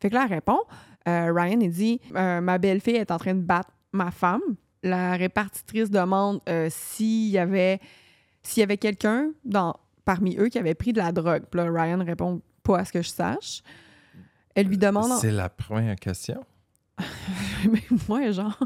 Fait 0.00 0.10
que 0.10 0.14
là, 0.14 0.24
elle 0.26 0.34
répond. 0.34 0.60
Euh, 1.06 1.32
Ryan, 1.32 1.60
il 1.60 1.70
dit 1.70 2.00
euh, 2.16 2.40
Ma 2.40 2.58
belle-fille 2.58 2.96
est 2.96 3.10
en 3.10 3.18
train 3.18 3.34
de 3.34 3.42
battre 3.42 3.70
ma 3.92 4.10
femme. 4.10 4.42
La 4.82 5.16
répartitrice 5.16 5.90
demande 5.90 6.40
euh, 6.48 6.68
s'il 6.70 7.30
y 7.30 7.38
avait, 7.38 7.80
s'il 8.42 8.60
y 8.60 8.64
avait 8.64 8.76
quelqu'un 8.76 9.30
dans, 9.44 9.74
parmi 10.04 10.36
eux 10.36 10.48
qui 10.48 10.58
avait 10.58 10.74
pris 10.74 10.92
de 10.92 10.98
la 10.98 11.12
drogue. 11.12 11.44
Puis 11.50 11.60
là, 11.60 11.70
Ryan 11.70 12.04
répond 12.04 12.42
Pas 12.62 12.78
à 12.78 12.84
ce 12.84 12.92
que 12.92 13.02
je 13.02 13.08
sache. 13.08 13.62
Elle 14.54 14.66
lui 14.66 14.78
demande. 14.78 15.18
C'est 15.20 15.30
la 15.30 15.48
première 15.48 15.96
question? 15.96 16.44
Mais 17.70 17.82
moi, 18.08 18.30
genre. 18.30 18.58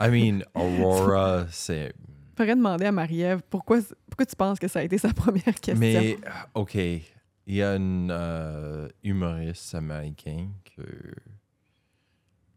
I 0.00 0.08
mean, 0.10 0.42
Aurora, 0.54 1.46
c'est... 1.50 1.94
faudrait 2.38 2.56
demander 2.56 2.86
à 2.86 2.92
Marie-Ève 2.92 3.42
pourquoi, 3.50 3.78
pourquoi 4.08 4.24
tu 4.26 4.34
penses 4.36 4.58
que 4.58 4.68
ça 4.68 4.78
a 4.78 4.82
été 4.82 4.96
sa 4.98 5.12
première 5.14 5.44
question? 5.60 5.76
Mais, 5.78 6.16
OK, 6.54 6.74
il 6.74 7.02
y 7.46 7.62
a 7.62 7.72
un 7.72 8.10
euh, 8.10 8.88
humoriste 9.02 9.74
américain 9.74 10.48
que 10.76 10.82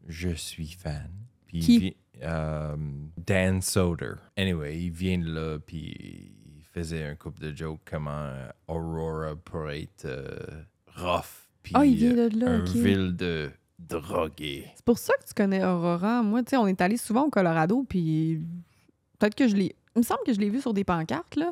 je 0.07 0.29
suis 0.29 0.67
fan. 0.71 1.09
Puis 1.47 1.59
Qui? 1.59 1.79
vi- 1.79 1.95
euh, 2.23 2.75
Dan 3.17 3.61
Soder. 3.61 4.13
Anyway, 4.37 4.83
il 4.83 4.91
vient 4.91 5.17
de 5.17 5.31
là, 5.33 5.59
puis 5.59 6.33
il 6.45 6.63
faisait 6.71 7.05
un 7.05 7.15
couple 7.15 7.41
de 7.41 7.55
jokes 7.55 7.81
comment 7.89 8.11
euh, 8.11 8.49
Aurora 8.67 9.35
pourrait 9.35 9.83
être 9.83 10.05
euh, 10.05 10.63
rough. 10.95 11.47
Puis 11.63 11.73
Ah, 11.75 11.85
il 11.85 11.95
vient 11.95 12.15
euh, 12.17 12.29
de 12.29 12.39
là, 12.39 12.51
un 12.51 12.59
ok. 12.61 12.69
ville 12.75 13.15
de 13.15 13.51
drogués. 13.79 14.67
C'est 14.75 14.85
pour 14.85 14.97
ça 14.97 15.13
que 15.19 15.27
tu 15.27 15.33
connais 15.33 15.63
Aurora. 15.65 16.21
Moi, 16.23 16.43
tu 16.43 16.51
sais, 16.51 16.57
on 16.57 16.67
est 16.67 16.79
allé 16.81 16.97
souvent 16.97 17.23
au 17.25 17.29
Colorado, 17.29 17.83
puis 17.87 18.41
peut-être 19.21 19.35
que 19.35 19.47
je 19.47 19.55
l'ai. 19.55 19.75
Il 19.95 19.99
me 19.99 20.03
semble 20.03 20.21
que 20.25 20.33
je 20.33 20.39
l'ai 20.39 20.49
vu 20.49 20.59
sur 20.59 20.73
des 20.73 20.83
pancartes, 20.83 21.35
là, 21.35 21.51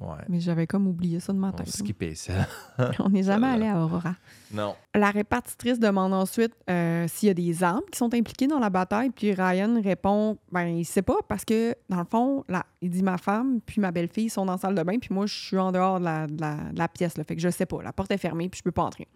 Ouais. 0.00 0.24
mais 0.28 0.40
j'avais 0.40 0.66
comme 0.66 0.88
oublié 0.88 1.20
ça 1.20 1.32
de 1.32 1.38
ma 1.38 1.48
On 1.50 1.52
tête. 1.52 1.68
skippait 1.68 2.14
ça. 2.14 2.32
On 2.98 3.10
n'est 3.10 3.22
jamais 3.22 3.46
allé 3.46 3.66
à 3.66 3.78
Aurora. 3.84 4.16
Non. 4.52 4.74
La 4.94 5.10
répartitrice 5.10 5.78
demande 5.78 6.12
ensuite 6.12 6.52
euh, 6.68 7.06
s'il 7.08 7.28
y 7.28 7.30
a 7.30 7.34
des 7.34 7.62
armes 7.62 7.82
qui 7.92 7.98
sont 7.98 8.12
impliquées 8.12 8.46
dans 8.48 8.58
la 8.58 8.68
bataille, 8.70 9.10
puis 9.10 9.32
Ryan 9.32 9.80
répond 9.82 10.38
ben 10.50 10.66
il 10.66 10.84
sait 10.84 11.02
pas 11.02 11.18
parce 11.28 11.44
que 11.44 11.74
dans 11.88 11.98
le 12.00 12.04
fond, 12.10 12.42
là, 12.48 12.64
il 12.80 12.90
dit 12.90 13.02
ma 13.02 13.16
femme 13.18 13.60
puis 13.64 13.80
ma 13.80 13.92
belle-fille 13.92 14.28
sont 14.30 14.44
dans 14.46 14.52
la 14.52 14.58
salle 14.58 14.74
de 14.74 14.82
bain, 14.82 14.98
puis 14.98 15.10
moi 15.12 15.26
je 15.26 15.34
suis 15.34 15.58
en 15.58 15.70
dehors 15.70 16.00
de 16.00 16.04
la, 16.04 16.26
de 16.26 16.40
la- 16.40 16.72
de 16.72 16.78
la 16.78 16.88
pièce, 16.88 17.16
là, 17.16 17.22
fait 17.24 17.36
que 17.36 17.42
je 17.42 17.50
sais 17.50 17.66
pas. 17.66 17.80
La 17.82 17.92
porte 17.92 18.10
est 18.10 18.18
fermée, 18.18 18.48
puis 18.48 18.58
je 18.58 18.62
peux 18.64 18.72
pas 18.72 18.82
entrer. 18.82 19.06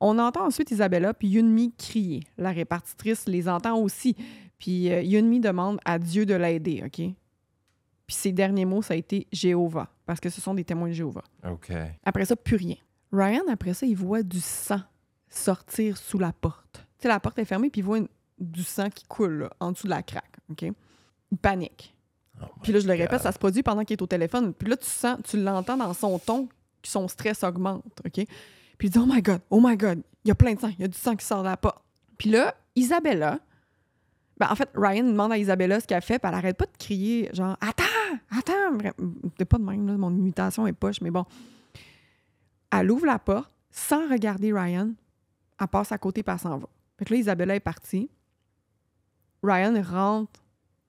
On 0.00 0.18
entend 0.18 0.44
ensuite 0.46 0.70
Isabella 0.72 1.14
puis 1.14 1.28
Yunmi 1.28 1.72
crier. 1.78 2.24
La 2.36 2.50
répartitrice 2.50 3.26
les 3.26 3.48
entend 3.48 3.78
aussi. 3.78 4.16
Puis 4.60 4.92
euh, 4.92 5.02
Yunmi 5.02 5.40
demande 5.40 5.80
à 5.84 5.98
Dieu 5.98 6.24
de 6.26 6.34
l'aider, 6.34 6.82
OK? 6.86 6.96
Puis 8.06 8.16
ses 8.16 8.30
derniers 8.32 8.64
mots, 8.66 8.82
ça 8.82 8.94
a 8.94 8.96
été 8.96 9.26
Jéhovah, 9.32 9.88
parce 10.06 10.20
que 10.20 10.30
ce 10.30 10.40
sont 10.40 10.54
des 10.54 10.64
témoins 10.64 10.88
de 10.88 10.92
Jéhovah. 10.94 11.24
OK. 11.50 11.72
Après 12.04 12.24
ça, 12.24 12.36
plus 12.36 12.56
rien. 12.56 12.76
Ryan, 13.12 13.42
après 13.50 13.74
ça, 13.74 13.86
il 13.86 13.96
voit 13.96 14.22
du 14.22 14.40
sang 14.40 14.80
sortir 15.28 15.96
sous 15.96 16.18
la 16.18 16.32
porte. 16.32 16.84
Tu 16.98 17.02
sais, 17.02 17.08
la 17.08 17.18
porte 17.20 17.38
est 17.38 17.44
fermée, 17.44 17.70
puis 17.70 17.80
il 17.80 17.84
voit 17.84 17.98
une- 17.98 18.08
du 18.38 18.62
sang 18.62 18.88
qui 18.88 19.04
coule 19.04 19.40
là, 19.40 19.50
en 19.60 19.72
dessous 19.72 19.86
de 19.86 19.90
la 19.90 20.02
craque. 20.02 20.36
OK? 20.50 20.62
Il 20.62 21.38
panique. 21.38 21.94
Oh 22.42 22.46
Puis 22.62 22.72
là, 22.72 22.80
je 22.80 22.86
le 22.86 22.92
répète, 22.92 23.10
God. 23.10 23.20
ça 23.20 23.32
se 23.32 23.38
produit 23.38 23.62
pendant 23.62 23.84
qu'il 23.84 23.94
est 23.94 24.02
au 24.02 24.06
téléphone. 24.06 24.54
Puis 24.54 24.68
là, 24.68 24.76
tu 24.78 24.86
sens, 24.86 25.18
tu 25.24 25.36
l'entends 25.42 25.76
dans 25.76 25.92
son 25.92 26.18
ton, 26.18 26.46
que 26.46 26.88
son 26.88 27.06
stress 27.06 27.44
augmente. 27.44 27.84
OK? 28.04 28.24
Puis 28.78 28.88
il 28.88 28.90
dit 28.90 28.98
Oh 28.98 29.04
my 29.06 29.20
God, 29.20 29.40
oh 29.50 29.60
my 29.62 29.76
God, 29.76 30.02
il 30.24 30.28
y 30.28 30.30
a 30.30 30.34
plein 30.34 30.54
de 30.54 30.60
sang, 30.60 30.68
il 30.68 30.80
y 30.80 30.84
a 30.84 30.88
du 30.88 30.96
sang 30.98 31.14
qui 31.16 31.24
sort 31.26 31.42
de 31.42 31.48
la 31.48 31.56
porte. 31.58 31.82
Puis 32.16 32.30
là, 32.30 32.54
Isabella, 32.74 33.38
ben, 34.40 34.48
en 34.50 34.54
fait, 34.54 34.70
Ryan 34.74 35.04
demande 35.04 35.32
à 35.32 35.38
Isabella 35.38 35.80
ce 35.80 35.86
qu'elle 35.86 36.00
fait, 36.00 36.18
puis 36.18 36.26
elle 36.26 36.34
arrête 36.34 36.56
pas 36.56 36.64
de 36.64 36.76
crier, 36.78 37.28
genre 37.34 37.58
Attends, 37.60 37.84
attends. 38.30 38.78
C'est 39.36 39.44
pas 39.44 39.58
de 39.58 39.62
même, 39.62 39.86
là, 39.86 39.98
mon 39.98 40.16
imitation 40.16 40.66
est 40.66 40.72
poche, 40.72 41.02
mais 41.02 41.10
bon. 41.10 41.26
Elle 42.72 42.90
ouvre 42.90 43.04
la 43.04 43.18
porte 43.18 43.52
sans 43.70 44.08
regarder 44.08 44.50
Ryan. 44.50 44.92
Elle 45.60 45.68
passe 45.68 45.92
à 45.92 45.98
côté, 45.98 46.22
puis 46.22 46.32
elle 46.32 46.40
s'en 46.40 46.56
va. 46.56 46.68
Fait 46.98 47.04
que 47.04 47.12
là, 47.12 47.20
Isabella 47.20 47.54
est 47.54 47.60
partie. 47.60 48.08
Ryan 49.42 49.74
rentre 49.82 50.40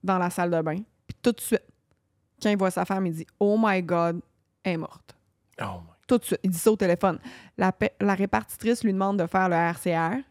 dans 0.01 0.17
la 0.17 0.29
salle 0.29 0.51
de 0.51 0.61
bain, 0.61 0.77
puis 1.05 1.17
tout 1.21 1.33
de 1.33 1.41
suite, 1.41 1.65
quand 2.41 2.49
il 2.49 2.57
voit 2.57 2.71
sa 2.71 2.85
femme, 2.85 3.05
il 3.05 3.13
dit 3.13 3.27
Oh 3.37 3.57
my 3.61 3.83
God, 3.83 4.21
elle 4.63 4.73
est 4.73 4.77
morte. 4.77 5.13
Oh 5.59 5.81
my 5.81 5.93
Tout 6.07 6.19
de 6.19 6.23
suite. 6.23 6.39
Il 6.43 6.51
dit 6.51 6.57
ça 6.57 6.71
au 6.71 6.77
téléphone. 6.77 7.19
La 7.57 8.15
répartitrice 8.15 8.81
lui 8.85 8.93
demande 8.93 9.19
de 9.19 9.27
faire 9.27 9.49
le 9.49 9.55
RCR. 9.55 10.23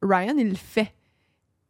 Ryan, 0.00 0.34
il 0.38 0.48
le 0.48 0.54
fait. 0.54 0.94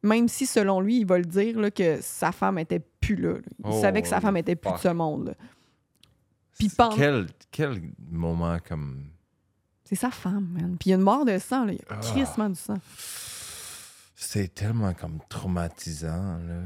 Même 0.02 0.28
si, 0.28 0.46
selon 0.46 0.80
lui, 0.80 0.98
il 1.00 1.06
va 1.06 1.18
le 1.18 1.24
dire 1.24 1.58
là, 1.60 1.70
que 1.70 2.00
sa 2.00 2.32
femme 2.32 2.58
était 2.58 2.80
plus 3.00 3.16
là. 3.16 3.34
là. 3.34 3.40
Il 3.60 3.64
Oh, 3.66 3.80
savait 3.80 4.02
que 4.02 4.08
sa 4.08 4.20
femme 4.20 4.36
était 4.36 4.56
plus 4.56 4.72
de 4.72 4.76
ce 4.78 4.88
monde. 4.88 5.28
là. 5.28 5.34
Puis 6.58 6.68
pendant- 6.70 6.96
Quel, 6.96 7.26
quel 7.50 7.80
moment 8.10 8.58
comme. 8.68 9.04
C'est 9.84 9.94
sa 9.96 10.10
femme, 10.10 10.48
man. 10.52 10.76
Puis 10.78 10.88
il 10.88 10.90
y 10.90 10.92
a 10.92 10.96
une 10.96 11.02
mort 11.02 11.24
de 11.24 11.38
sang. 11.38 11.64
Là. 11.66 11.72
Il 11.72 11.78
y 11.78 11.82
a 11.82 11.84
Ah. 11.90 11.96
crissement 12.00 12.48
du 12.48 12.56
sang. 12.58 12.78
C'est 14.14 14.54
tellement 14.54 14.94
comme 14.94 15.18
traumatisant, 15.28 16.38
là. 16.38 16.62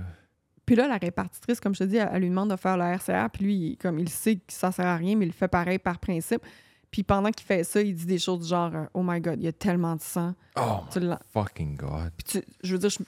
Puis 0.64 0.74
là, 0.74 0.88
la 0.88 0.96
répartitrice, 0.98 1.60
comme 1.60 1.74
je 1.74 1.80
te 1.80 1.84
dis, 1.84 1.96
elle, 1.96 2.08
elle 2.12 2.22
lui 2.22 2.28
demande 2.28 2.50
de 2.50 2.56
faire 2.56 2.76
le 2.76 2.84
RCR. 2.84 3.30
Puis 3.32 3.44
lui, 3.44 3.54
il- 3.54 3.76
comme 3.76 3.98
il 3.98 4.08
sait 4.08 4.36
que 4.36 4.52
ça 4.52 4.72
sert 4.72 4.86
à 4.86 4.96
rien, 4.96 5.14
mais 5.16 5.24
il 5.24 5.28
le 5.28 5.34
fait 5.34 5.48
pareil 5.48 5.78
par 5.78 5.98
principe. 5.98 6.42
Puis 6.90 7.02
pendant 7.02 7.30
qu'il 7.30 7.46
fait 7.46 7.62
ça, 7.64 7.80
il 7.80 7.94
dit 7.94 8.06
des 8.06 8.18
choses 8.18 8.40
du 8.40 8.48
genre 8.48 8.74
euh, 8.74 8.84
Oh 8.94 9.02
my 9.04 9.20
God, 9.20 9.36
il 9.38 9.44
y 9.44 9.48
a 9.48 9.52
tellement 9.52 9.94
de 9.96 10.00
sang. 10.00 10.34
Oh 10.56 10.80
Tu 10.90 10.98
my 11.00 11.06
l'en- 11.06 11.18
fucking 11.32 11.76
God. 11.76 12.10
Puis 12.16 12.24
tu- 12.40 12.44
je 12.64 12.72
veux 12.72 12.78
dire, 12.78 12.90
je- 12.90 12.98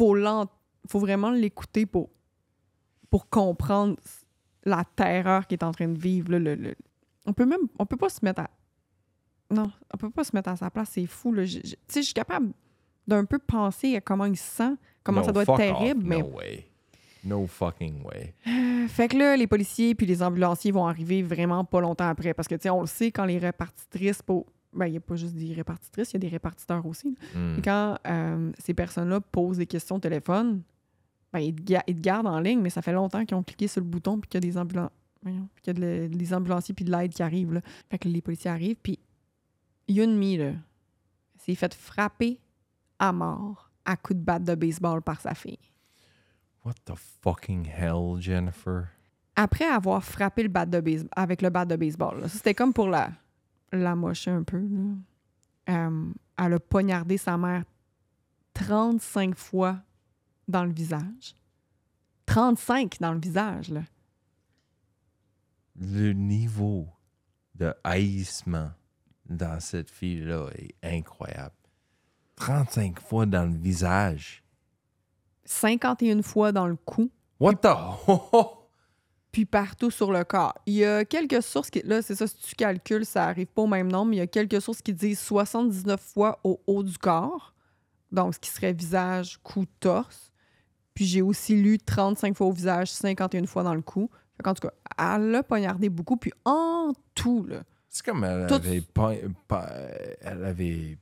faut, 0.00 0.46
faut 0.88 0.98
vraiment 0.98 1.30
l'écouter 1.30 1.84
pour, 1.86 2.08
pour 3.10 3.28
comprendre 3.28 3.96
la 4.64 4.84
terreur 4.96 5.46
qu'il 5.46 5.58
est 5.58 5.64
en 5.64 5.72
train 5.72 5.88
de 5.88 5.98
vivre. 5.98 6.30
là, 6.32 6.38
le, 6.38 6.54
le- 6.54 6.74
On 7.26 7.32
peut 7.32 7.46
même, 7.46 7.60
on 7.78 7.86
peut 7.86 7.96
pas 7.96 8.08
se 8.08 8.20
mettre 8.24 8.42
à, 8.42 8.50
non, 9.50 9.70
on 9.92 9.96
peut 9.96 10.10
pas 10.10 10.24
se 10.24 10.34
mettre 10.34 10.48
à 10.50 10.56
sa 10.56 10.70
place. 10.70 10.90
C'est 10.92 11.06
fou. 11.06 11.34
Tu 11.34 11.46
sais, 11.46 11.76
je 11.88 12.00
suis 12.00 12.14
capable 12.14 12.52
d'un 13.06 13.24
peu 13.24 13.38
penser 13.38 13.96
à 13.96 14.00
comment 14.00 14.26
il 14.26 14.36
se 14.36 14.44
sent, 14.56 14.74
comment 15.02 15.20
No, 15.20 15.26
ça 15.26 15.32
doit 15.32 15.42
être 15.42 15.56
terrible, 15.56 16.00
off. 16.02 16.06
mais 16.08 16.18
No 16.22 16.26
way. 16.36 16.66
No 17.24 17.46
fucking 17.46 18.02
way. 18.04 18.34
fait 18.88 19.08
que 19.08 19.16
là, 19.16 19.36
les 19.36 19.46
policiers 19.46 19.94
puis 19.94 20.06
les 20.06 20.22
ambulanciers 20.22 20.70
vont 20.72 20.86
arriver 20.86 21.22
vraiment 21.22 21.64
pas 21.64 21.80
longtemps 21.80 22.08
après. 22.08 22.32
Parce 22.32 22.48
que, 22.48 22.54
tu 22.54 22.62
sais, 22.62 22.70
on 22.70 22.80
le 22.80 22.86
sait, 22.86 23.10
quand 23.12 23.24
les 23.26 23.38
répartitrices... 23.38 24.22
Pour... 24.22 24.46
Ben, 24.72 24.86
il 24.86 24.92
n'y 24.92 24.96
a 24.98 25.00
pas 25.00 25.16
juste 25.16 25.34
des 25.34 25.52
répartitrices, 25.52 26.10
il 26.12 26.14
y 26.14 26.16
a 26.16 26.20
des 26.20 26.28
répartiteurs 26.28 26.86
aussi. 26.86 27.16
Hmm. 27.34 27.56
Et 27.58 27.62
quand 27.62 27.98
euh, 28.06 28.52
ces 28.58 28.72
personnes-là 28.74 29.20
posent 29.20 29.56
des 29.58 29.66
questions 29.66 29.96
au 29.96 29.98
téléphone, 30.00 30.62
ben, 31.32 31.40
ils, 31.40 31.54
te 31.54 31.62
ga- 31.62 31.82
ils 31.88 31.96
te 31.96 32.00
gardent 32.00 32.28
en 32.28 32.38
ligne, 32.40 32.60
mais 32.60 32.70
ça 32.70 32.80
fait 32.82 32.92
longtemps 32.92 33.24
qu'ils 33.24 33.36
ont 33.36 33.42
cliqué 33.42 33.66
sur 33.68 33.80
le 33.80 33.86
bouton 33.88 34.20
puis 34.20 34.28
qu'il 34.28 34.44
y 34.44 34.48
a 34.48 34.52
des, 34.52 34.56
ambulan- 34.58 34.90
voyons, 35.22 35.48
puis 35.54 35.62
qu'il 35.64 35.74
y 35.74 35.76
a 35.76 35.80
de 35.80 36.02
le- 36.04 36.08
des 36.08 36.34
ambulanciers 36.34 36.74
puis 36.74 36.84
de 36.84 36.90
l'aide 36.92 37.12
qui 37.12 37.22
arrivent. 37.22 37.52
Là. 37.52 37.60
Fait 37.90 37.98
que 37.98 38.08
les 38.08 38.22
policiers 38.22 38.50
arrivent, 38.50 38.76
puis 38.82 38.98
Yunmi, 39.88 40.36
là, 40.36 40.52
s'est 41.36 41.54
fait 41.56 41.74
frapper 41.74 42.38
à 42.98 43.12
mort 43.12 43.70
à 43.84 43.96
coups 43.96 44.20
de 44.20 44.24
batte 44.24 44.44
de 44.44 44.54
baseball 44.54 45.02
par 45.02 45.20
sa 45.20 45.34
fille. 45.34 45.58
What 46.64 46.74
the 46.84 46.92
fucking 46.94 47.66
hell, 47.66 48.20
Jennifer? 48.20 48.88
après 49.36 49.64
avoir 49.64 50.04
frappé 50.04 50.42
le 50.42 50.50
bat 50.50 50.66
de 50.66 50.80
base- 50.80 51.08
avec 51.16 51.40
le 51.40 51.48
bat 51.48 51.64
de 51.64 51.74
baseball. 51.74 52.28
C'était 52.28 52.52
comme 52.52 52.74
pour 52.74 52.88
la, 52.88 53.10
la 53.72 53.94
mocher 53.94 54.30
un 54.30 54.42
peu. 54.42 54.58
là. 54.60 54.94
Euh, 55.88 56.12
elle 56.38 56.54
a 56.54 56.58
poignardé 56.60 57.16
sa 57.18 57.36
mère 57.36 57.64
35 58.54 59.36
fois 59.36 59.78
dans 60.48 60.64
le 60.64 60.72
visage. 60.72 61.36
35 62.26 62.98
dans 63.00 63.12
le 63.12 63.20
visage, 63.20 63.70
là. 63.70 63.82
Le 65.76 66.12
niveau 66.12 66.88
de 67.54 67.72
haïssement 67.84 68.70
dans 69.28 69.60
cette 69.60 69.90
fille-là 69.90 70.48
est 70.56 70.74
incroyable. 70.82 71.54
35 72.36 73.00
fois 73.00 73.26
dans 73.26 73.44
le 73.44 73.56
visage. 73.56 74.42
51 75.44 76.22
fois 76.22 76.52
dans 76.52 76.66
le 76.66 76.76
cou, 76.76 77.10
What 77.38 77.56
the? 77.56 77.68
puis 79.32 79.44
partout 79.44 79.90
sur 79.90 80.10
le 80.12 80.24
corps. 80.24 80.54
Il 80.66 80.74
y 80.74 80.84
a 80.84 81.04
quelques 81.04 81.42
sources 81.42 81.70
qui... 81.70 81.80
Là, 81.84 82.02
c'est 82.02 82.14
ça, 82.14 82.26
si 82.26 82.36
tu 82.36 82.54
calcules, 82.54 83.06
ça 83.06 83.26
arrive 83.26 83.46
pas 83.46 83.62
au 83.62 83.66
même 83.66 83.90
nombre, 83.90 84.10
mais 84.10 84.16
il 84.16 84.20
y 84.20 84.22
a 84.22 84.26
quelques 84.26 84.60
sources 84.60 84.82
qui 84.82 84.92
disent 84.92 85.20
79 85.20 86.00
fois 86.00 86.40
au 86.44 86.60
haut 86.66 86.82
du 86.82 86.98
corps, 86.98 87.54
donc 88.12 88.34
ce 88.34 88.40
qui 88.40 88.50
serait 88.50 88.72
visage, 88.72 89.38
cou, 89.42 89.64
torse. 89.78 90.32
Puis 90.94 91.04
j'ai 91.06 91.22
aussi 91.22 91.54
lu 91.60 91.78
35 91.78 92.36
fois 92.36 92.48
au 92.48 92.52
visage, 92.52 92.90
51 92.90 93.46
fois 93.46 93.62
dans 93.62 93.74
le 93.74 93.82
cou. 93.82 94.10
Fait 94.36 94.42
qu'en 94.42 94.54
tout 94.54 94.66
cas, 94.66 94.74
elle 94.98 95.30
l'a 95.30 95.42
poignardé 95.42 95.88
beaucoup, 95.88 96.16
puis 96.16 96.32
en 96.44 96.92
tout, 97.14 97.44
là. 97.48 97.62
C'est 97.88 98.04
comme 98.04 98.22
elle 98.24 98.46
Tout- 98.46 98.54
avait, 98.54 98.80
pas- 98.80 99.14
pas- 99.48 99.70
elle 100.20 100.44
avait 100.44 100.98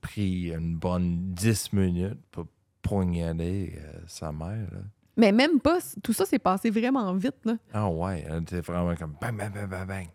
pris 0.00 0.50
une 0.52 0.76
bonne 0.76 1.32
10 1.34 1.72
minutes 1.72 2.18
pour 2.30 2.46
poignarder 2.82 3.74
euh, 3.78 3.98
sa 4.06 4.32
mère. 4.32 4.68
Là. 4.72 4.80
Mais 5.20 5.32
même 5.32 5.60
pas, 5.60 5.78
tout 6.02 6.12
ça 6.14 6.24
s'est 6.24 6.38
passé 6.38 6.70
vraiment 6.70 7.12
vite, 7.14 7.36
là. 7.44 7.56
Ah 7.74 7.88
ouais, 7.90 8.24
elle 8.26 8.42
était 8.42 8.60
vraiment 8.60 8.94
comme 8.96 9.14
bang, 9.20 9.36
bang, 9.36 9.52
bang, 9.52 9.68
bang, 9.68 9.86
bang. 9.86 10.06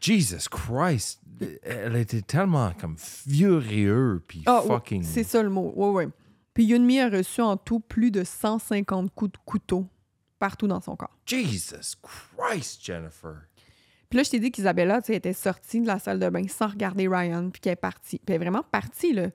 Jesus 0.00 0.48
Christ! 0.50 1.20
Elle 1.62 1.96
était 1.96 2.22
tellement 2.22 2.72
comme 2.80 2.96
furieux 2.96 4.22
puis 4.26 4.42
Ah, 4.46 4.60
ouais, 4.62 4.68
fucking... 4.68 5.02
c'est 5.02 5.24
ça 5.24 5.42
le 5.42 5.50
mot, 5.50 5.72
ouais, 5.74 5.90
ouais. 5.90 6.08
Puis 6.54 6.64
Yunmi 6.64 7.00
a 7.00 7.08
reçu 7.10 7.40
en 7.42 7.56
tout 7.56 7.80
plus 7.80 8.10
de 8.10 8.22
150 8.24 9.12
coups 9.14 9.32
de 9.32 9.38
couteau 9.44 9.86
partout 10.38 10.66
dans 10.68 10.80
son 10.80 10.96
corps. 10.96 11.16
Jesus 11.26 11.96
Christ, 12.02 12.84
Jennifer! 12.84 13.34
Puis 14.08 14.18
là, 14.18 14.22
je 14.22 14.30
t'ai 14.30 14.38
dit 14.38 14.52
qu'Isabella, 14.52 15.00
tu 15.02 15.08
sais, 15.08 15.16
était 15.16 15.32
sortie 15.32 15.80
de 15.80 15.86
la 15.86 15.98
salle 15.98 16.20
de 16.20 16.28
bain 16.28 16.46
sans 16.46 16.68
regarder 16.68 17.08
Ryan, 17.08 17.50
puis 17.50 17.60
qu'elle 17.60 17.72
est 17.72 17.76
partie. 17.76 18.18
Puis 18.18 18.26
elle 18.28 18.34
est 18.36 18.38
vraiment 18.38 18.62
partie, 18.62 19.12
là. 19.12 19.28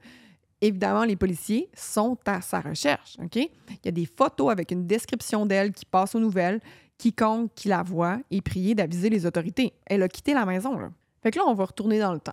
Évidemment, 0.61 1.03
les 1.03 1.15
policiers 1.15 1.69
sont 1.75 2.17
à 2.25 2.39
sa 2.41 2.61
recherche? 2.61 3.17
Il 3.35 3.49
y 3.83 3.87
a 3.87 3.91
des 3.91 4.05
photos 4.05 4.51
avec 4.51 4.71
une 4.71 4.85
description 4.85 5.45
d'elle 5.45 5.71
qui 5.71 5.85
passe 5.85 6.13
aux 6.13 6.19
nouvelles. 6.19 6.61
Quiconque 6.99 7.51
qui 7.55 7.67
la 7.67 7.81
voit 7.81 8.19
est 8.29 8.41
prié 8.41 8.75
d'aviser 8.75 9.09
les 9.09 9.25
autorités. 9.25 9.73
Elle 9.87 10.03
a 10.03 10.07
quitté 10.07 10.35
la 10.35 10.45
maison, 10.45 10.77
là. 10.77 10.91
Fait 11.23 11.31
que 11.31 11.39
là, 11.39 11.45
on 11.47 11.55
va 11.55 11.65
retourner 11.65 11.99
dans 11.99 12.13
le 12.13 12.19
temps. 12.19 12.31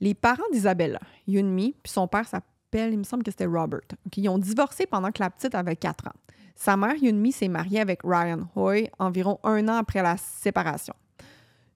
Les 0.00 0.14
parents 0.14 0.42
d'Isabella, 0.52 1.00
Yunmi, 1.26 1.74
puis 1.82 1.92
son 1.92 2.06
père 2.06 2.26
s'appelle, 2.26 2.92
il 2.92 2.98
me 2.98 3.04
semble 3.04 3.22
que 3.22 3.30
c'était 3.30 3.46
Robert. 3.46 3.80
OK? 4.06 4.16
Ils 4.16 4.28
ont 4.28 4.38
divorcé 4.38 4.86
pendant 4.86 5.10
que 5.10 5.22
la 5.22 5.30
petite 5.30 5.54
avait 5.54 5.76
4 5.76 6.08
ans. 6.08 6.16
Sa 6.54 6.76
mère, 6.76 6.96
Yunmi, 6.96 7.32
s'est 7.32 7.48
mariée 7.48 7.80
avec 7.80 8.00
Ryan 8.04 8.40
Hoy 8.54 8.90
environ 8.98 9.38
un 9.42 9.68
an 9.68 9.76
après 9.76 10.02
la 10.02 10.16
séparation. 10.18 10.94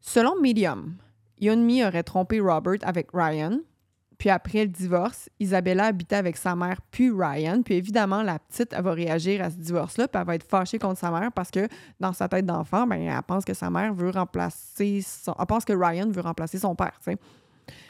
Selon 0.00 0.40
Medium, 0.40 0.96
Yunmi 1.40 1.84
aurait 1.84 2.02
trompé 2.02 2.40
Robert 2.40 2.78
avec 2.82 3.08
Ryan. 3.12 3.58
Puis 4.24 4.30
après 4.30 4.64
le 4.64 4.70
divorce, 4.70 5.28
Isabella 5.38 5.84
habitait 5.84 6.16
avec 6.16 6.38
sa 6.38 6.56
mère 6.56 6.80
puis 6.90 7.10
Ryan. 7.10 7.60
Puis 7.62 7.74
évidemment, 7.74 8.22
la 8.22 8.38
petite, 8.38 8.72
elle 8.72 8.82
va 8.82 8.92
réagir 8.94 9.42
à 9.42 9.50
ce 9.50 9.56
divorce-là, 9.56 10.08
puis 10.08 10.18
elle 10.18 10.26
va 10.26 10.34
être 10.34 10.48
fâchée 10.48 10.78
contre 10.78 10.98
sa 10.98 11.10
mère 11.10 11.30
parce 11.30 11.50
que 11.50 11.68
dans 12.00 12.14
sa 12.14 12.26
tête 12.26 12.46
d'enfant, 12.46 12.86
ben, 12.86 13.02
elle 13.02 13.22
pense 13.24 13.44
que 13.44 13.52
sa 13.52 13.68
mère 13.68 13.92
veut 13.92 14.08
remplacer 14.08 15.02
son... 15.02 15.34
Elle 15.38 15.44
pense 15.44 15.66
que 15.66 15.74
Ryan 15.74 16.08
veut 16.08 16.22
remplacer 16.22 16.58
son 16.58 16.74
père, 16.74 16.98
tu 17.04 17.12
sais. 17.12 17.18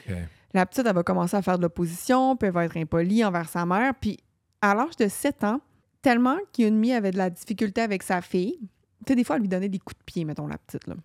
OK. 0.08 0.16
La 0.54 0.66
petite, 0.66 0.84
elle 0.84 0.94
va 0.96 1.04
commencer 1.04 1.36
à 1.36 1.42
faire 1.42 1.56
de 1.56 1.62
l'opposition, 1.62 2.34
puis 2.34 2.48
elle 2.48 2.54
va 2.54 2.64
être 2.64 2.76
impolie 2.76 3.24
envers 3.24 3.48
sa 3.48 3.64
mère. 3.64 3.94
Puis 3.94 4.18
à 4.60 4.74
l'âge 4.74 4.96
de 4.96 5.06
7 5.06 5.44
ans, 5.44 5.60
tellement 6.02 6.38
qu'Yunmi 6.52 6.94
avait 6.94 7.12
de 7.12 7.18
la 7.18 7.30
difficulté 7.30 7.80
avec 7.80 8.02
sa 8.02 8.20
fille, 8.20 8.58
tu 8.58 9.12
sais, 9.12 9.14
des 9.14 9.22
fois, 9.22 9.36
elle 9.36 9.42
lui 9.42 9.48
donnait 9.48 9.68
des 9.68 9.78
coups 9.78 10.00
de 10.00 10.04
pied, 10.04 10.24
mettons, 10.24 10.48
la 10.48 10.58
petite, 10.58 10.88
là. 10.88 10.96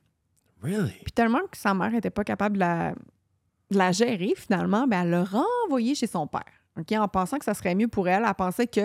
Really? 0.63 0.97
Puis 1.03 1.11
tellement 1.11 1.41
que 1.51 1.55
sa 1.55 1.75
mère 1.75 1.91
n'était 1.91 2.09
pas 2.09 2.23
capable 2.23 2.55
de 2.55 2.61
la, 2.61 2.95
de 3.71 3.77
la 3.77 3.91
gérer, 3.91 4.33
finalement, 4.35 4.87
ben, 4.87 5.03
elle 5.03 5.09
l'a 5.11 5.23
renvoyée 5.23 5.95
chez 5.95 6.07
son 6.07 6.27
père. 6.27 6.43
En 6.91 7.07
pensant 7.07 7.37
que 7.37 7.45
ça 7.45 7.53
serait 7.53 7.75
mieux 7.75 7.87
pour 7.87 8.07
elle, 8.07 8.23
elle 8.25 8.33
pensait 8.35 8.67
que 8.67 8.81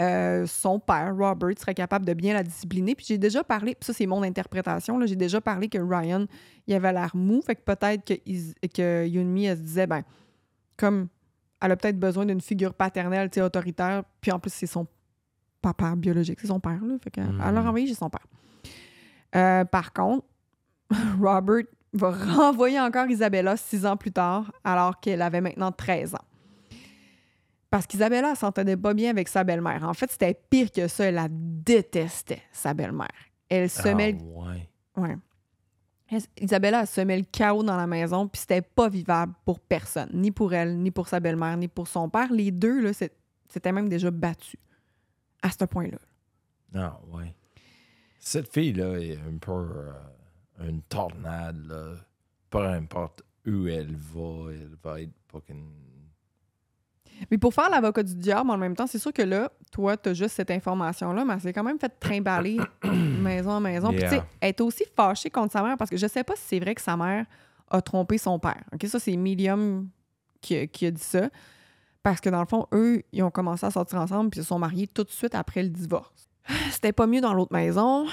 euh, 0.00 0.46
son 0.46 0.78
père, 0.78 1.14
Robert, 1.16 1.58
serait 1.58 1.74
capable 1.74 2.04
de 2.04 2.14
bien 2.14 2.34
la 2.34 2.42
discipliner. 2.42 2.94
Puis 2.94 3.06
j'ai 3.08 3.18
déjà 3.18 3.42
parlé, 3.42 3.74
puis 3.74 3.86
ça 3.86 3.92
c'est 3.92 4.06
mon 4.06 4.22
interprétation, 4.22 4.98
là, 4.98 5.06
j'ai 5.06 5.16
déjà 5.16 5.40
parlé 5.40 5.68
que 5.68 5.78
Ryan, 5.78 6.26
il 6.66 6.74
avait 6.74 6.92
l'air 6.92 7.10
mou, 7.14 7.42
fait 7.42 7.56
que 7.56 7.62
peut-être 7.62 8.04
que, 8.04 8.68
que 8.68 9.06
Yunmi, 9.06 9.46
elle 9.46 9.56
se 9.56 9.62
disait, 9.62 9.86
ben, 9.86 10.02
comme 10.76 11.08
elle 11.60 11.72
a 11.72 11.76
peut-être 11.76 11.98
besoin 11.98 12.26
d'une 12.26 12.40
figure 12.40 12.74
paternelle, 12.74 13.30
tu 13.30 13.40
autoritaire, 13.40 14.04
puis 14.20 14.32
en 14.32 14.38
plus 14.38 14.52
c'est 14.52 14.66
son 14.66 14.86
papa 15.60 15.94
biologique, 15.96 16.38
c'est 16.40 16.48
son 16.48 16.60
père, 16.60 16.82
là, 16.84 16.96
fait 17.02 17.10
qu'elle 17.10 17.24
elle 17.44 17.54
l'a 17.54 17.60
renvoyé 17.60 17.86
chez 17.86 17.94
son 17.94 18.10
père. 18.10 18.26
Euh, 19.34 19.64
par 19.64 19.92
contre, 19.92 20.26
Robert 21.20 21.64
va 21.92 22.10
renvoyer 22.10 22.80
encore 22.80 23.06
Isabella 23.10 23.56
six 23.56 23.84
ans 23.86 23.96
plus 23.96 24.12
tard, 24.12 24.50
alors 24.64 24.98
qu'elle 25.00 25.22
avait 25.22 25.40
maintenant 25.40 25.72
13 25.72 26.14
ans. 26.14 26.24
Parce 27.70 27.86
qu'Isabella 27.86 28.34
s'entendait 28.34 28.76
pas 28.76 28.92
bien 28.92 29.10
avec 29.10 29.28
sa 29.28 29.44
belle-mère. 29.44 29.82
En 29.88 29.94
fait, 29.94 30.10
c'était 30.10 30.34
pire 30.50 30.70
que 30.70 30.88
ça. 30.88 31.04
Elle 31.06 31.14
la 31.14 31.28
détestait, 31.30 32.42
sa 32.52 32.74
belle-mère. 32.74 33.08
Elle 33.48 33.70
semait 33.70 34.16
Ah, 34.20 34.50
ouais. 34.50 34.68
Ouais. 34.96 35.16
Es- 36.10 36.28
Isabella 36.44 36.80
elle 36.82 36.86
semait 36.86 37.16
le 37.18 37.24
chaos 37.24 37.62
dans 37.62 37.76
la 37.76 37.86
maison, 37.86 38.28
puis 38.28 38.40
c'était 38.40 38.60
pas 38.60 38.90
vivable 38.90 39.32
pour 39.46 39.58
personne, 39.60 40.10
ni 40.12 40.30
pour 40.30 40.52
elle, 40.52 40.78
ni 40.78 40.90
pour 40.90 41.08
sa 41.08 41.18
belle-mère, 41.20 41.56
ni 41.56 41.68
pour 41.68 41.88
son 41.88 42.10
père. 42.10 42.30
Les 42.30 42.50
deux, 42.50 42.82
là, 42.82 42.90
c'était 42.92 43.72
même 43.72 43.88
déjà 43.88 44.10
battus 44.10 44.60
à 45.42 45.50
ce 45.50 45.64
point-là. 45.64 45.98
Ah, 46.74 46.98
ouais. 47.10 47.34
Cette 48.18 48.52
fille-là 48.52 48.98
est 49.00 49.16
un 49.16 49.38
peu 49.40 49.52
euh, 49.52 49.92
une 50.64 50.82
tornade, 50.82 51.64
là. 51.66 51.94
Peu 52.50 52.64
importe 52.66 53.22
où 53.46 53.66
elle 53.66 53.94
va, 53.96 54.50
elle 54.52 54.76
va 54.82 55.00
être 55.00 55.12
fucking. 55.30 55.64
Mais 57.30 57.38
pour 57.38 57.54
faire 57.54 57.70
l'avocat 57.70 58.02
du 58.02 58.14
diable, 58.16 58.50
en 58.50 58.56
même 58.58 58.74
temps, 58.74 58.86
c'est 58.86 58.98
sûr 58.98 59.12
que 59.12 59.22
là, 59.22 59.50
toi, 59.70 59.96
t'as 59.96 60.12
juste 60.12 60.34
cette 60.34 60.50
information-là, 60.50 61.24
mais 61.24 61.34
elle 61.34 61.40
s'est 61.40 61.52
quand 61.52 61.62
même 61.62 61.78
fait 61.78 61.92
trimballer 62.00 62.58
maison 62.84 63.52
en 63.52 63.60
maison. 63.60 63.90
Puis, 63.90 64.00
tu 64.02 64.08
sais, 64.08 64.22
elle 64.40 64.48
est 64.50 64.60
aussi 64.60 64.84
fâchée 64.96 65.30
contre 65.30 65.52
sa 65.52 65.62
mère 65.62 65.76
parce 65.76 65.90
que 65.90 65.96
je 65.96 66.06
sais 66.06 66.24
pas 66.24 66.34
si 66.36 66.42
c'est 66.46 66.60
vrai 66.60 66.74
que 66.74 66.80
sa 66.80 66.96
mère 66.96 67.26
a 67.70 67.80
trompé 67.80 68.18
son 68.18 68.38
père. 68.38 68.62
OK, 68.72 68.84
ça, 68.86 68.98
c'est 68.98 69.16
Medium 69.16 69.88
qui, 70.40 70.56
a- 70.56 70.66
qui 70.66 70.86
a 70.86 70.90
dit 70.90 71.00
ça. 71.02 71.30
Parce 72.02 72.20
que 72.20 72.28
dans 72.28 72.40
le 72.40 72.46
fond, 72.46 72.66
eux, 72.72 73.02
ils 73.12 73.22
ont 73.22 73.30
commencé 73.30 73.64
à 73.64 73.70
sortir 73.70 74.00
ensemble 74.00 74.30
puis 74.30 74.40
ils 74.40 74.42
se 74.42 74.48
sont 74.48 74.58
mariés 74.58 74.88
tout 74.88 75.04
de 75.04 75.10
suite 75.10 75.34
après 75.36 75.62
le 75.62 75.68
divorce. 75.68 76.28
C'était 76.72 76.92
pas 76.92 77.06
mieux 77.06 77.20
dans 77.20 77.32
l'autre 77.34 77.52
maison. 77.52 78.06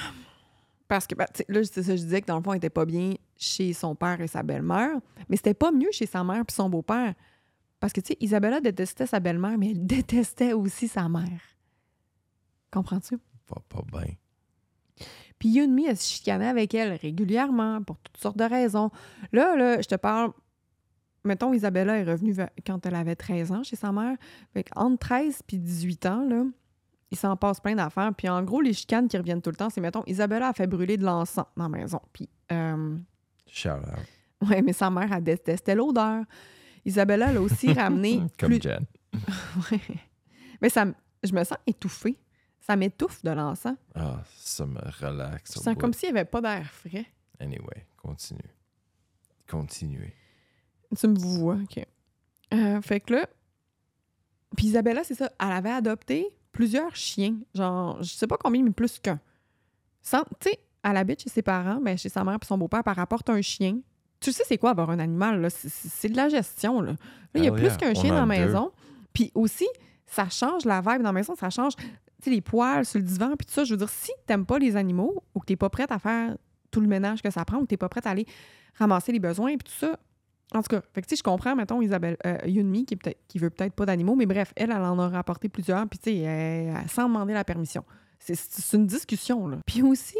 Parce 0.90 1.08
que, 1.08 1.16
ben, 1.16 1.26
tu 1.34 1.38
sais, 1.38 1.46
là, 1.48 1.64
c'est 1.64 1.84
ça, 1.84 1.96
je 1.96 2.02
disais 2.02 2.20
que 2.22 2.26
dans 2.28 2.36
le 2.38 2.44
fond, 2.44 2.52
il 2.54 2.58
était 2.58 2.70
pas 2.72 2.84
bien 2.86 3.14
chez 3.38 3.72
son 3.74 3.96
père 3.96 4.20
et 4.20 4.28
sa 4.28 4.44
belle-mère. 4.44 4.98
Mais 5.30 5.38
c'était 5.38 5.54
pas 5.54 5.72
mieux 5.72 5.92
chez 5.92 6.08
sa 6.08 6.24
mère 6.26 6.44
puis 6.46 6.54
son 6.56 6.70
beau-père. 6.70 7.14
Parce 7.80 7.94
que, 7.94 8.02
tu 8.02 8.08
sais, 8.08 8.18
Isabella 8.20 8.60
détestait 8.60 9.06
sa 9.06 9.22
belle-mère, 9.22 9.58
mais 9.58 9.70
elle 9.72 9.86
détestait 9.86 10.52
aussi 10.52 10.88
sa 10.90 11.08
mère. 11.08 11.40
Comprends-tu? 12.72 13.18
Va 13.48 13.62
pas 13.70 13.84
bien. 13.92 14.14
Puis 15.38 15.50
Yunmi, 15.50 15.86
elle 15.86 15.96
se 15.98 16.12
chicanait 16.12 16.48
avec 16.50 16.74
elle 16.74 16.94
régulièrement 16.94 17.82
pour 17.84 17.98
toutes 18.00 18.18
sortes 18.18 18.38
de 18.38 18.44
raisons. 18.44 18.92
Là, 19.32 19.56
là, 19.56 19.82
je 19.82 19.88
te 19.88 19.96
parle. 19.96 20.32
Mettons, 21.24 21.54
Isabella 21.54 21.98
est 21.98 22.04
revenue 22.04 22.34
ve- 22.34 22.50
quand 22.66 22.86
elle 22.86 22.96
avait 22.96 23.16
13 23.16 23.52
ans 23.52 23.64
chez 23.64 23.76
sa 23.76 23.92
mère. 23.92 24.18
Fait 24.54 24.66
entre 24.76 24.98
13 25.08 25.42
puis 25.46 25.58
18 25.58 26.06
ans, 26.08 26.26
là, 26.28 26.44
il 27.12 27.18
s'en 27.18 27.36
passe 27.36 27.60
plein 27.60 27.76
d'affaires. 27.76 28.14
Puis 28.16 28.30
en 28.30 28.44
gros, 28.44 28.62
les 28.62 28.74
chicanes 28.74 29.08
qui 29.08 29.18
reviennent 29.18 29.42
tout 29.42 29.50
le 29.50 29.56
temps, 29.56 29.70
c'est, 29.70 29.82
mettons, 29.82 30.04
Isabella 30.06 30.50
a 30.50 30.54
fait 30.54 30.68
brûler 30.68 30.98
de 30.98 31.04
l'encens 31.06 31.46
dans 31.56 31.64
la 31.64 31.70
maison. 31.70 32.00
Puis, 32.14 32.30
euh, 32.52 32.98
ouais, 34.48 34.62
mais 34.62 34.74
sa 34.74 34.90
mère, 34.90 35.12
elle 35.12 35.24
détestait 35.24 35.76
l'odeur. 35.76 36.24
Isabella, 36.86 37.30
elle 37.30 37.38
a 37.38 37.42
aussi 37.42 37.74
ramené 37.74 38.24
Comme 38.38 38.50
plus... 38.50 38.62
Jen. 38.62 38.86
Ouais. 39.72 39.80
Mais 40.62 40.70
ça, 40.70 40.86
je 41.24 41.34
me 41.34 41.44
sens 41.44 41.58
étouffée. 41.66 42.18
Ça 42.60 42.76
m'étouffe 42.76 43.24
de 43.24 43.32
l'encens. 43.32 43.78
Ah, 43.96 44.22
ça 44.36 44.66
me 44.66 44.80
relaxe. 45.02 45.54
Je 45.56 45.60
sens 45.60 45.74
bout. 45.74 45.80
comme 45.80 45.94
s'il 45.94 46.12
n'y 46.12 46.20
avait 46.20 46.30
pas 46.30 46.42
d'air 46.42 46.70
frais. 46.72 47.06
Anyway, 47.40 47.88
continue. 47.98 48.54
Continuez. 49.50 50.14
Tu 50.96 51.08
me 51.08 51.18
vois, 51.18 51.56
OK. 51.56 51.84
Euh, 52.54 52.82
fait 52.82 53.00
que 53.00 53.14
là, 53.14 53.28
puis 54.56 54.68
Isabella, 54.68 55.04
c'est 55.04 55.16
ça, 55.16 55.32
elle 55.40 55.52
avait 55.52 55.72
adopté 55.72 56.28
plusieurs 56.60 56.94
chiens. 56.94 57.38
Genre, 57.56 58.04
je 58.04 58.10
sais 58.12 58.28
pas 58.28 58.36
combien, 58.38 58.62
mais 58.62 58.72
plus 58.72 59.00
qu'un. 59.00 59.18
Tu 60.04 60.18
sais, 60.42 60.60
elle 60.84 60.98
habite 60.98 61.24
chez 61.24 61.30
ses 61.30 61.42
parents, 61.42 61.80
mais 61.82 61.96
chez 61.96 62.10
sa 62.10 62.26
mère 62.26 62.38
et 62.42 62.46
son 62.46 62.58
beau-père, 62.58 62.82
elle 62.86 62.92
rapporte 62.92 63.30
un 63.30 63.42
chien. 63.42 63.80
Tu 64.20 64.34
sais, 64.34 64.44
c'est 64.46 64.58
quoi 64.58 64.72
avoir 64.72 64.90
un 64.90 65.00
animal, 65.00 65.40
là? 65.40 65.50
C'est- 65.50 66.10
de 66.10 66.18
la 66.18 66.28
gestion, 66.28 66.82
là. 66.82 66.92
Là, 66.92 66.98
il 67.36 67.46
y 67.46 67.48
a 67.48 67.52
Hell 67.52 67.54
plus 67.54 67.68
yeah, 67.68 67.78
qu'un 67.78 67.94
chien 67.94 68.12
en 68.12 68.16
dans 68.16 68.26
la 68.26 68.26
maison. 68.26 68.72
Puis 69.14 69.32
aussi, 69.36 69.70
ça 70.06 70.28
change 70.28 70.66
la 70.66 70.82
vibe 70.82 70.98
dans 70.98 71.04
la 71.04 71.14
maison, 71.14 71.34
ça 71.34 71.50
change, 71.50 71.78
tu 71.78 71.86
sais, 72.24 72.30
les 72.30 72.42
poils 72.42 72.86
sur 72.86 73.00
le 73.00 73.06
divan, 73.06 73.34
puis 73.38 73.46
tout 73.46 73.54
ça. 73.54 73.64
Je 73.64 73.72
veux 73.72 73.78
dire, 73.78 73.90
si 73.90 74.12
t'aimes 74.26 74.46
pas 74.46 74.60
les 74.60 74.76
animaux 74.76 75.24
ou 75.34 75.40
que 75.40 75.46
t'es 75.46 75.56
pas 75.56 75.70
prête 75.70 75.94
à 75.94 76.00
faire 76.00 76.36
tout 76.72 76.82
le 76.82 76.88
ménage 76.88 77.22
que 77.22 77.32
ça 77.32 77.46
prend 77.46 77.60
ou 77.60 77.62
que 77.62 77.68
t'es 77.68 77.78
pas 77.78 77.88
prête 77.88 78.06
à 78.06 78.10
aller 78.10 78.26
ramasser 78.78 79.14
les 79.14 79.20
besoins, 79.20 79.56
puis 79.56 79.72
tout 79.72 79.80
ça, 79.80 79.98
en 80.54 80.62
tout 80.62 80.70
cas, 80.70 80.82
fait 80.94 81.02
que, 81.02 81.16
je 81.16 81.22
comprends, 81.24 81.56
mettons, 81.56 81.82
Isabelle, 81.82 82.18
euh, 82.26 82.38
Yunmi, 82.46 82.86
qui, 82.86 82.96
peut-être, 82.96 83.20
qui 83.28 83.38
veut 83.38 83.50
peut-être 83.50 83.74
pas 83.74 83.86
d'animaux, 83.86 84.16
mais 84.16 84.26
bref, 84.26 84.52
elle, 84.56 84.72
elle 84.72 84.82
en 84.82 84.98
a 84.98 85.10
rapporté 85.10 85.48
plusieurs, 85.50 85.88
puis, 85.88 86.00
tu 86.00 86.12
sais, 86.12 86.74
sans 86.88 87.08
demander 87.08 87.34
la 87.34 87.44
permission. 87.44 87.84
C'est, 88.20 88.36
c'est 88.36 88.76
une 88.76 88.88
discussion, 88.88 89.48
là. 89.48 89.58
Puis 89.66 89.82
aussi, 89.82 90.18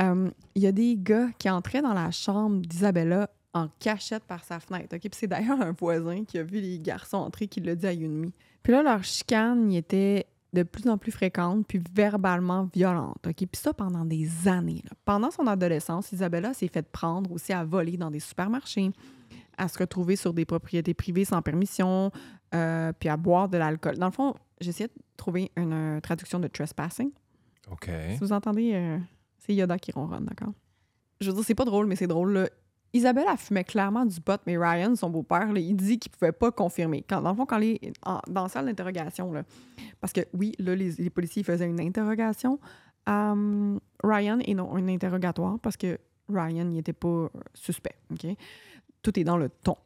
euh, 0.00 0.30
il 0.54 0.62
y 0.62 0.66
a 0.66 0.72
des 0.72 0.96
gars 0.96 1.28
qui 1.38 1.48
entraient 1.48 1.82
dans 1.82 1.94
la 1.94 2.10
chambre 2.10 2.60
d'Isabella 2.60 3.30
en 3.52 3.68
cachette 3.78 4.24
par 4.24 4.44
sa 4.44 4.58
fenêtre, 4.58 4.96
OK? 4.96 5.00
Puis 5.00 5.10
c'est 5.12 5.26
d'ailleurs 5.26 5.60
un 5.60 5.72
voisin 5.72 6.24
qui 6.24 6.38
a 6.38 6.42
vu 6.42 6.60
les 6.60 6.78
garçons 6.78 7.18
entrer 7.18 7.46
qui 7.46 7.60
l'a 7.60 7.74
dit 7.76 7.86
à 7.86 7.92
Yunmi. 7.92 8.32
Puis 8.62 8.72
là, 8.72 8.82
leur 8.82 9.04
chicane, 9.04 9.70
il 9.70 9.76
était 9.76 10.26
de 10.54 10.62
plus 10.62 10.88
en 10.88 10.96
plus 10.96 11.12
fréquente, 11.12 11.66
puis 11.66 11.80
verbalement 11.94 12.68
violente, 12.72 13.26
OK? 13.26 13.34
Puis 13.34 13.60
ça 13.60 13.74
pendant 13.74 14.04
des 14.04 14.48
années, 14.48 14.82
là. 14.84 14.96
Pendant 15.04 15.30
son 15.30 15.46
adolescence, 15.46 16.12
Isabella 16.12 16.54
s'est 16.54 16.68
fait 16.68 16.88
prendre 16.90 17.32
aussi 17.32 17.52
à 17.52 17.64
voler 17.64 17.96
dans 17.96 18.10
des 18.10 18.20
supermarchés, 18.20 18.90
à 19.58 19.68
se 19.68 19.78
retrouver 19.78 20.16
sur 20.16 20.32
des 20.32 20.44
propriétés 20.44 20.94
privées 20.94 21.24
sans 21.24 21.42
permission, 21.42 22.10
euh, 22.54 22.92
puis 22.98 23.08
à 23.08 23.16
boire 23.16 23.48
de 23.48 23.58
l'alcool. 23.58 23.98
Dans 23.98 24.06
le 24.06 24.12
fond, 24.12 24.34
j'ai 24.60 24.70
essayé 24.70 24.88
de 24.88 24.94
trouver 25.16 25.50
une 25.56 25.72
euh, 25.72 26.00
traduction 26.00 26.38
de 26.38 26.48
trespassing. 26.48 27.10
OK. 27.70 27.90
Si 28.12 28.18
vous 28.18 28.32
entendez, 28.32 28.72
euh, 28.74 28.98
c'est 29.38 29.54
Yoda 29.54 29.78
qui 29.78 29.92
ronronne, 29.92 30.26
d'accord? 30.26 30.52
Je 31.20 31.28
veux 31.28 31.34
dire, 31.34 31.44
c'est 31.44 31.54
pas 31.54 31.64
drôle, 31.64 31.86
mais 31.86 31.96
c'est 31.96 32.06
drôle. 32.06 32.32
Là. 32.32 32.48
Isabelle, 32.94 33.26
elle 33.28 33.36
fumait 33.36 33.64
clairement 33.64 34.06
du 34.06 34.20
pot, 34.20 34.40
mais 34.46 34.56
Ryan, 34.56 34.94
son 34.94 35.10
beau-père, 35.10 35.48
il 35.56 35.74
dit 35.74 35.98
qu'il 35.98 36.12
pouvait 36.12 36.32
pas 36.32 36.52
confirmer. 36.52 37.04
Dans 37.08 37.20
le 37.20 37.34
fond, 37.34 37.44
quand 37.44 37.58
les, 37.58 37.80
dans 38.28 38.44
la 38.44 38.48
salle 38.48 38.66
d'interrogation, 38.66 39.32
parce 40.00 40.12
que 40.12 40.20
oui, 40.32 40.52
là, 40.60 40.76
les, 40.76 41.10
policiers 41.10 41.42
faisaient 41.42 41.66
une 41.66 41.80
interrogation 41.80 42.60
à 43.04 43.32
hum, 43.32 43.80
Ryan 44.02 44.38
et 44.44 44.54
non 44.54 44.74
un 44.76 44.86
interrogatoire 44.86 45.58
parce 45.58 45.76
que 45.76 45.98
Ryan 46.28 46.64
n'était 46.66 46.92
pas 46.92 47.08
euh, 47.08 47.28
suspect. 47.52 47.96
Tout 49.02 49.18
est 49.18 49.24
dans 49.24 49.36
le 49.36 49.48
ton. 49.48 49.76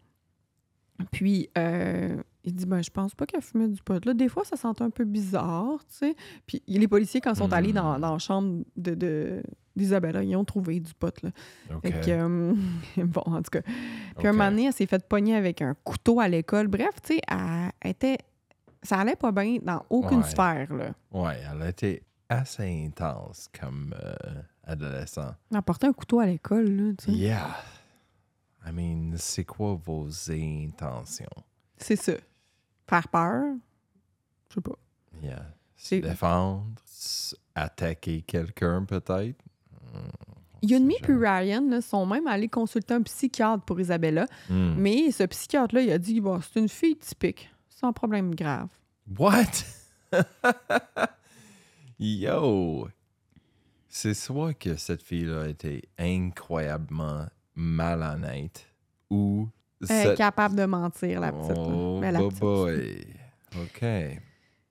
Puis, 1.11 1.49
euh, 1.57 2.23
il 2.44 2.55
dit, 2.55 2.66
ben, 2.66 2.83
je 2.83 2.90
pense 2.90 3.14
pas 3.14 3.27
qu'elle 3.27 3.42
fumait 3.42 3.68
du 3.68 3.83
pot. 3.83 4.03
Là, 4.05 4.14
des 4.14 4.29
fois, 4.29 4.44
ça 4.44 4.57
sentait 4.57 4.85
un 4.85 4.90
peu 4.90 5.05
bizarre, 5.05 5.79
tu 5.90 5.96
sais. 5.96 6.16
Puis, 6.46 6.62
les 6.66 6.88
policiers, 6.88 7.20
quand 7.20 7.33
ils 7.33 7.37
sont 7.38 7.53
allés 7.53 7.72
dans, 7.72 7.96
Hmm. 7.96 8.01
dans 8.01 8.12
la 8.12 8.18
chambre 8.18 8.64
de, 8.77 8.94
de- 8.94 9.42
d'Isabella, 9.77 10.22
ils 10.22 10.35
ont 10.37 10.44
trouvé 10.44 10.81
du 10.81 10.94
pot, 10.94 11.14
là. 11.22 11.31
OK. 11.74 11.83
Fait 11.83 11.92
que, 12.01 12.11
euh, 12.11 12.55
bon, 13.05 13.22
en 13.27 13.42
tout 13.42 13.51
cas. 13.51 13.61
Puis, 14.16 14.27
un 14.27 14.33
moment 14.33 14.51
donné, 14.51 14.64
elle 14.66 14.72
s'est 14.72 14.87
fait 14.87 15.07
pogner 15.07 15.35
avec 15.35 15.62
un 15.62 15.74
couteau 15.85 16.20
à 16.20 16.29
l'école. 16.29 16.68
Bref, 16.68 16.94
tu 17.03 17.14
sais, 17.14 17.20
elle 17.29 17.90
était... 17.90 18.18
Ça 18.83 18.98
allait 19.01 19.16
pas 19.16 19.33
bien 19.33 19.59
dans 19.61 19.83
aucune 19.90 20.18
Ouais. 20.18 20.29
sphère, 20.29 20.72
là. 20.72 20.92
Ouais, 21.11 21.40
elle 21.53 21.62
a 21.62 21.68
été 21.68 22.03
assez 22.29 22.85
intense 22.87 23.48
comme 23.61 23.92
euh, 24.03 24.14
adolescent. 24.62 25.33
Elle 25.53 25.62
portait 25.62 25.88
un 25.88 25.92
couteau 25.92 26.20
à 26.20 26.27
l'école, 26.27 26.66
là, 26.70 26.92
tu 26.96 27.07
sais. 27.07 27.12
Yeah. 27.12 27.57
I 28.66 28.70
mean, 28.72 29.14
c'est 29.16 29.44
quoi 29.44 29.74
vos 29.85 30.07
intentions? 30.31 31.27
C'est 31.81 31.97
ça. 31.97 32.12
Faire 32.88 33.09
peur? 33.09 33.55
Je 34.49 34.55
sais 34.55 34.61
pas. 34.61 34.79
Yeah. 35.23 35.47
Se 35.77 35.95
défendre? 35.97 36.67
Attaquer 37.55 38.23
quelqu'un, 38.23 38.85
peut-être? 38.85 39.43
Yunmi 40.62 40.97
puis. 41.03 41.14
Ryan 41.14 41.69
là, 41.69 41.81
sont 41.81 42.07
même 42.07 42.27
allés 42.27 42.49
consulter 42.49 42.95
un 42.95 43.03
psychiatre 43.03 43.64
pour 43.64 43.81
Isabella. 43.81 44.27
Hmm. 44.49 44.75
Mais 44.77 45.11
ce 45.11 45.25
psychiatre-là, 45.25 45.83
il 45.83 45.93
a 45.93 45.99
dit 45.99 46.21
bon, 46.21 46.41
c'est 46.41 46.61
une 46.61 46.69
fille 46.69 46.97
typique, 46.97 47.51
sans 47.69 47.93
problème 47.93 48.35
grave. 48.35 48.69
What? 49.19 49.64
Yo! 51.99 52.88
C'est 53.88 54.14
soit 54.14 54.55
que 54.55 54.77
cette 54.77 55.03
fille-là 55.03 55.49
était 55.49 55.83
incroyablement 55.99 57.27
malhonnête 57.55 58.69
ou 59.11 59.49
Elle 59.83 59.97
est 59.97 60.03
cette- 60.05 60.17
capable 60.19 60.55
de 60.57 60.64
mentir, 60.64 61.21
la 61.21 61.33
petite. 61.33 61.57
Oh, 61.57 61.99
Mais 62.01 62.11
la 62.12 62.19
boy, 62.21 62.29
petite. 62.29 62.41
boy. 62.41 63.07
OK. 63.62 63.85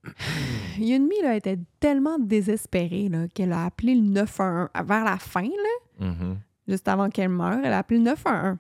Yunmi 0.80 1.16
là, 1.22 1.36
était 1.36 1.60
tellement 1.80 2.18
désespérée 2.20 3.10
qu'elle 3.34 3.52
a 3.54 3.66
appelé 3.66 3.96
le 3.96 4.02
911. 4.02 4.70
Vers 4.86 5.04
la 5.04 5.18
fin, 5.18 5.42
là, 5.44 6.06
Mhm. 6.08 6.38
juste 6.68 6.88
avant 6.88 7.10
qu'elle 7.10 7.30
meure, 7.30 7.60
elle 7.64 7.74
a 7.74 7.80
appelé 7.80 8.00
le 8.00 8.06
911. 8.06 8.58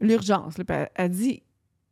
L'urgence. 0.00 0.54
Elle 0.68 0.88
a 0.94 1.08
dit 1.08 1.42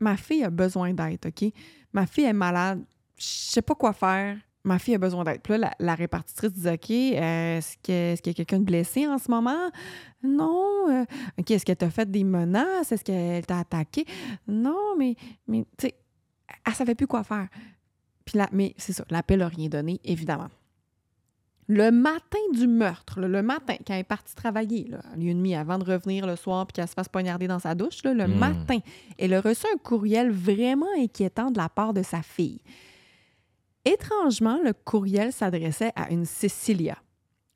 Ma 0.00 0.16
fille 0.16 0.44
a 0.44 0.50
besoin 0.50 0.92
d'aide, 0.92 1.20
OK? 1.24 1.50
Ma 1.92 2.04
fille 2.06 2.24
est 2.24 2.32
malade. 2.32 2.82
Je 3.16 3.24
sais 3.24 3.62
pas 3.62 3.74
quoi 3.74 3.92
faire. 3.92 4.36
Ma 4.66 4.78
fille 4.78 4.94
a 4.94 4.98
besoin 4.98 5.24
d'aide. 5.24 5.42
Puis 5.42 5.52
là, 5.52 5.58
la, 5.58 5.72
la 5.78 5.94
répartitrice 5.94 6.52
dit 6.52 6.66
OK, 6.68 6.90
euh, 6.90 7.58
est-ce 7.58 7.76
qu'il 7.82 8.30
y 8.30 8.30
a 8.30 8.34
quelqu'un 8.34 8.58
de 8.60 8.64
blessé 8.64 9.06
en 9.06 9.18
ce 9.18 9.30
moment? 9.30 9.70
Non. 10.22 10.88
euh, 10.90 11.04
OK, 11.38 11.50
est-ce 11.50 11.64
qu'elle 11.66 11.76
t'a 11.76 11.90
fait 11.90 12.10
des 12.10 12.24
menaces? 12.24 12.90
Est-ce 12.90 13.04
qu'elle 13.04 13.44
t'a 13.44 13.58
attaqué? 13.58 14.06
Non, 14.48 14.96
mais, 14.98 15.16
mais 15.46 15.64
tu 15.76 15.86
sais, 15.88 15.94
elle 16.66 16.72
savait 16.74 16.94
plus 16.94 17.06
quoi 17.06 17.24
faire. 17.24 17.48
Puis 18.24 18.38
là, 18.38 18.48
mais 18.52 18.74
c'est 18.78 18.94
ça, 18.94 19.04
l'appel 19.10 19.40
n'a 19.40 19.48
rien 19.48 19.68
donné, 19.68 20.00
évidemment. 20.02 20.48
Le 21.66 21.90
matin 21.90 22.38
du 22.52 22.66
meurtre, 22.66 23.20
là, 23.20 23.28
le 23.28 23.42
matin, 23.42 23.74
quand 23.86 23.94
elle 23.94 24.00
est 24.00 24.04
partie 24.04 24.34
travailler, 24.34 24.86
là, 24.88 25.00
une 25.16 25.22
et 25.28 25.34
demie 25.34 25.54
avant 25.54 25.78
de 25.78 25.84
revenir 25.84 26.26
le 26.26 26.36
soir 26.36 26.66
puis 26.66 26.72
qu'elle 26.74 26.88
se 26.88 26.92
fasse 26.92 27.08
poignarder 27.08 27.48
dans 27.48 27.58
sa 27.58 27.74
douche, 27.74 28.02
là, 28.04 28.12
le 28.12 28.26
Mm. 28.28 28.34
matin, 28.38 28.78
elle 29.18 29.32
a 29.34 29.40
reçu 29.40 29.66
un 29.74 29.78
courriel 29.78 30.30
vraiment 30.30 30.86
inquiétant 30.98 31.50
de 31.50 31.56
la 31.58 31.70
part 31.70 31.94
de 31.94 32.02
sa 32.02 32.20
fille. 32.22 32.60
Étrangement, 33.84 34.58
le 34.62 34.72
courriel 34.72 35.32
s'adressait 35.32 35.92
à 35.94 36.10
une 36.10 36.24
Cecilia. 36.24 36.96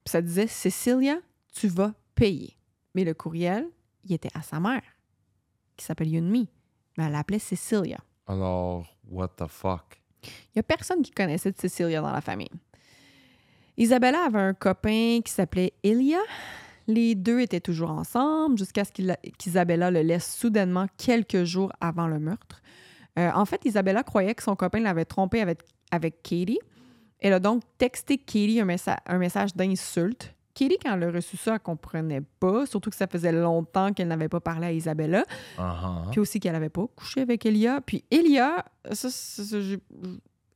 Puis 0.05 0.12
ça 0.12 0.23
disait 0.23 0.47
Cecilia, 0.47 1.19
tu 1.53 1.69
vas 1.69 1.95
payer. 2.14 2.57
Mais 2.95 3.05
le 3.05 3.14
courriel, 3.14 3.67
il 4.05 4.12
était 4.12 4.31
à 4.35 4.43
sa 4.43 4.61
mère, 4.61 4.83
qui 5.77 5.85
s'appelle 5.85 6.09
Yunmi. 6.09 6.49
Mais 6.97 7.05
elle 7.05 7.12
l'appelait 7.12 7.38
Cecilia. 7.38 7.99
Alors, 8.27 8.87
what 9.09 9.29
the 9.38 9.47
fuck? 9.47 10.03
Il 10.25 10.57
n'y 10.57 10.61
a 10.61 10.62
personne 10.62 11.03
qui 11.03 11.12
connaissait 11.12 11.53
de 11.53 11.59
Cecilia 11.59 12.01
dans 12.01 12.12
la 12.12 12.21
famille. 12.21 12.51
Isabella 13.77 14.25
avait 14.25 14.41
un 14.41 14.55
copain 14.55 15.21
qui 15.25 15.33
s'appelait 15.33 15.73
Elia. 15.83 16.19
Les 16.88 17.14
deux 17.14 17.41
étaient 17.41 17.61
toujours 17.61 17.91
ensemble 17.91 18.59
jusqu'à 18.59 18.85
ce 18.85 18.91
qu'Isabella 19.38 19.91
le 19.91 20.03
laisse 20.03 20.35
soudainement 20.35 20.87
quelques 20.97 21.45
jours 21.45 21.73
avant 21.81 22.09
le 22.09 22.19
meurtre. 22.19 22.61
Euh, 23.19 23.31
en 23.35 23.45
fait, 23.45 23.64
Isabella 23.64 24.03
croyait 24.03 24.35
que 24.35 24.43
son 24.43 24.57
copain 24.57 24.81
l'avait 24.81 25.05
trompé 25.05 25.41
avec, 25.41 25.61
avec 25.90 26.22
Katie. 26.22 26.61
Elle 27.20 27.33
a 27.33 27.40
donc 27.40 27.62
texté 27.79 28.18
Katie 28.18 28.61
un, 28.61 28.64
messa- 28.64 29.01
un 29.07 29.18
message 29.18 29.55
d'insulte. 29.55 30.35
Katie, 30.55 30.79
quand 30.83 30.94
elle 30.94 31.05
a 31.05 31.11
reçu 31.11 31.37
ça, 31.37 31.55
elle 31.55 31.61
comprenait 31.61 32.22
pas, 32.40 32.66
surtout 32.66 32.90
que 32.90 32.96
ça 32.96 33.07
faisait 33.07 33.33
longtemps 33.33 33.92
qu'elle 33.92 34.09
n'avait 34.09 34.29
pas 34.29 34.40
parlé 34.40 34.66
à 34.66 34.72
Isabella. 34.72 35.24
Uh-huh. 35.57 36.11
Puis 36.11 36.20
aussi 36.20 36.40
qu'elle 36.40 36.53
n'avait 36.53 36.68
pas 36.68 36.87
couché 36.96 37.20
avec 37.20 37.46
Elia. 37.46 37.81
Puis 37.81 38.05
Elia, 38.11 38.64
ça, 38.92 39.11
ça, 39.11 39.44
ça, 39.44 39.57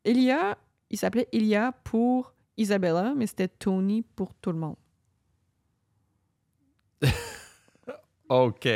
Elia, 0.05 0.59
il 0.91 0.99
s'appelait 0.99 1.29
Elia 1.33 1.73
pour 1.85 2.35
Isabella, 2.57 3.15
mais 3.17 3.27
c'était 3.27 3.49
Tony 3.49 4.03
pour 4.03 4.35
tout 4.35 4.51
le 4.51 4.59
monde. 4.59 4.77
OK. 8.33 8.69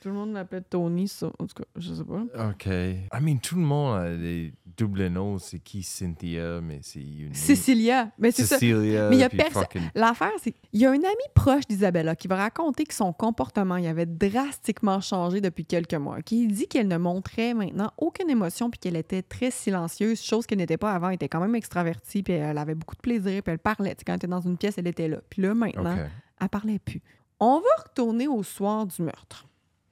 Tout 0.00 0.08
le 0.08 0.12
monde 0.14 0.32
l'appelait 0.34 0.60
Tony, 0.60 1.08
ça. 1.08 1.26
En 1.38 1.46
tout 1.46 1.54
cas, 1.56 1.64
je 1.76 1.94
sais 1.94 2.04
pas. 2.04 2.48
OK. 2.50 2.66
I 2.66 3.20
mean, 3.20 3.38
tout 3.38 3.54
le 3.56 3.62
monde 3.62 3.98
a 4.00 4.16
des 4.16 4.52
doubles 4.76 5.06
noms. 5.08 5.38
C'est 5.38 5.58
qui 5.58 5.82
Cynthia, 5.82 6.60
mais 6.60 6.80
c'est 6.82 7.00
unique. 7.00 7.36
Cecilia, 7.36 8.10
mais 8.18 8.30
c'est 8.30 8.44
ça. 8.44 8.56
Cecilia. 8.58 9.08
Mais 9.08 9.16
il 9.16 9.20
y 9.20 9.24
a 9.24 9.28
puis 9.28 9.38
perso- 9.38 9.60
fucking- 9.60 9.88
L'affaire, 9.94 10.32
c'est 10.42 10.52
qu'il 10.52 10.80
y 10.80 10.86
a 10.86 10.90
un 10.90 10.94
ami 10.94 11.04
proche 11.34 11.66
d'Isabella 11.68 12.14
qui 12.14 12.28
va 12.28 12.36
raconter 12.36 12.84
que 12.84 12.94
son 12.94 13.12
comportement 13.12 13.76
il 13.76 13.86
avait 13.86 14.06
drastiquement 14.06 15.00
changé 15.00 15.40
depuis 15.40 15.64
quelques 15.64 15.94
mois. 15.94 16.22
Qui 16.22 16.46
dit 16.46 16.68
qu'elle 16.68 16.88
ne 16.88 16.96
montrait 16.98 17.54
maintenant 17.54 17.90
aucune 17.98 18.30
émotion 18.30 18.70
puis 18.70 18.78
qu'elle 18.78 18.96
était 18.96 19.22
très 19.22 19.50
silencieuse, 19.50 20.20
chose 20.22 20.46
qu'elle 20.46 20.58
n'était 20.58 20.76
pas 20.76 20.92
avant. 20.92 21.08
Elle 21.08 21.14
était 21.16 21.28
quand 21.28 21.40
même 21.40 21.54
extravertie 21.54 22.22
puis 22.22 22.34
elle 22.34 22.58
avait 22.58 22.74
beaucoup 22.74 22.96
de 22.96 23.00
plaisir 23.00 23.42
puis 23.42 23.52
elle 23.52 23.58
parlait. 23.58 23.94
Tu 23.94 24.00
sais, 24.00 24.04
quand 24.04 24.12
elle 24.12 24.16
était 24.18 24.26
dans 24.26 24.40
une 24.40 24.56
pièce, 24.56 24.74
elle 24.78 24.86
était 24.86 25.08
là. 25.08 25.18
Puis 25.30 25.42
là, 25.42 25.54
maintenant, 25.54 25.94
OK. 25.94 26.00
elle 26.40 26.48
parlait 26.48 26.78
plus. 26.78 27.00
On 27.40 27.60
va 27.60 27.82
retourner 27.84 28.28
au 28.28 28.42
soir 28.42 28.86
du 28.86 29.02
meurtre. 29.02 29.46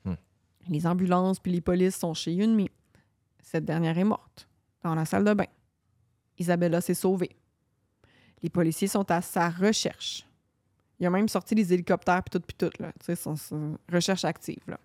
Hmm. 0.04 0.14
Les 0.68 0.86
ambulances 0.86 1.38
puis 1.38 1.52
les 1.52 1.60
polices 1.60 1.96
sont 1.96 2.14
chez 2.14 2.32
Yunmi. 2.32 2.70
Cette 3.42 3.64
dernière 3.64 3.96
est 3.96 4.04
morte, 4.04 4.48
dans 4.82 4.94
la 4.94 5.04
salle 5.04 5.24
de 5.24 5.32
bain. 5.32 5.46
Isabella 6.38 6.80
s'est 6.80 6.94
sauvée. 6.94 7.36
Les 8.42 8.50
policiers 8.50 8.88
sont 8.88 9.08
à 9.10 9.22
sa 9.22 9.48
recherche. 9.48 10.26
Il 10.98 11.06
a 11.06 11.10
même 11.10 11.28
sorti 11.28 11.54
les 11.54 11.72
hélicoptères 11.72 12.22
puis 12.22 12.38
tout 12.38 12.44
puis 12.46 12.56
tout 12.56 12.82
là, 12.82 12.92
tu 13.04 13.14
sais, 13.14 13.30
recherche 13.92 14.24
active 14.24 14.62
là. 14.66 14.78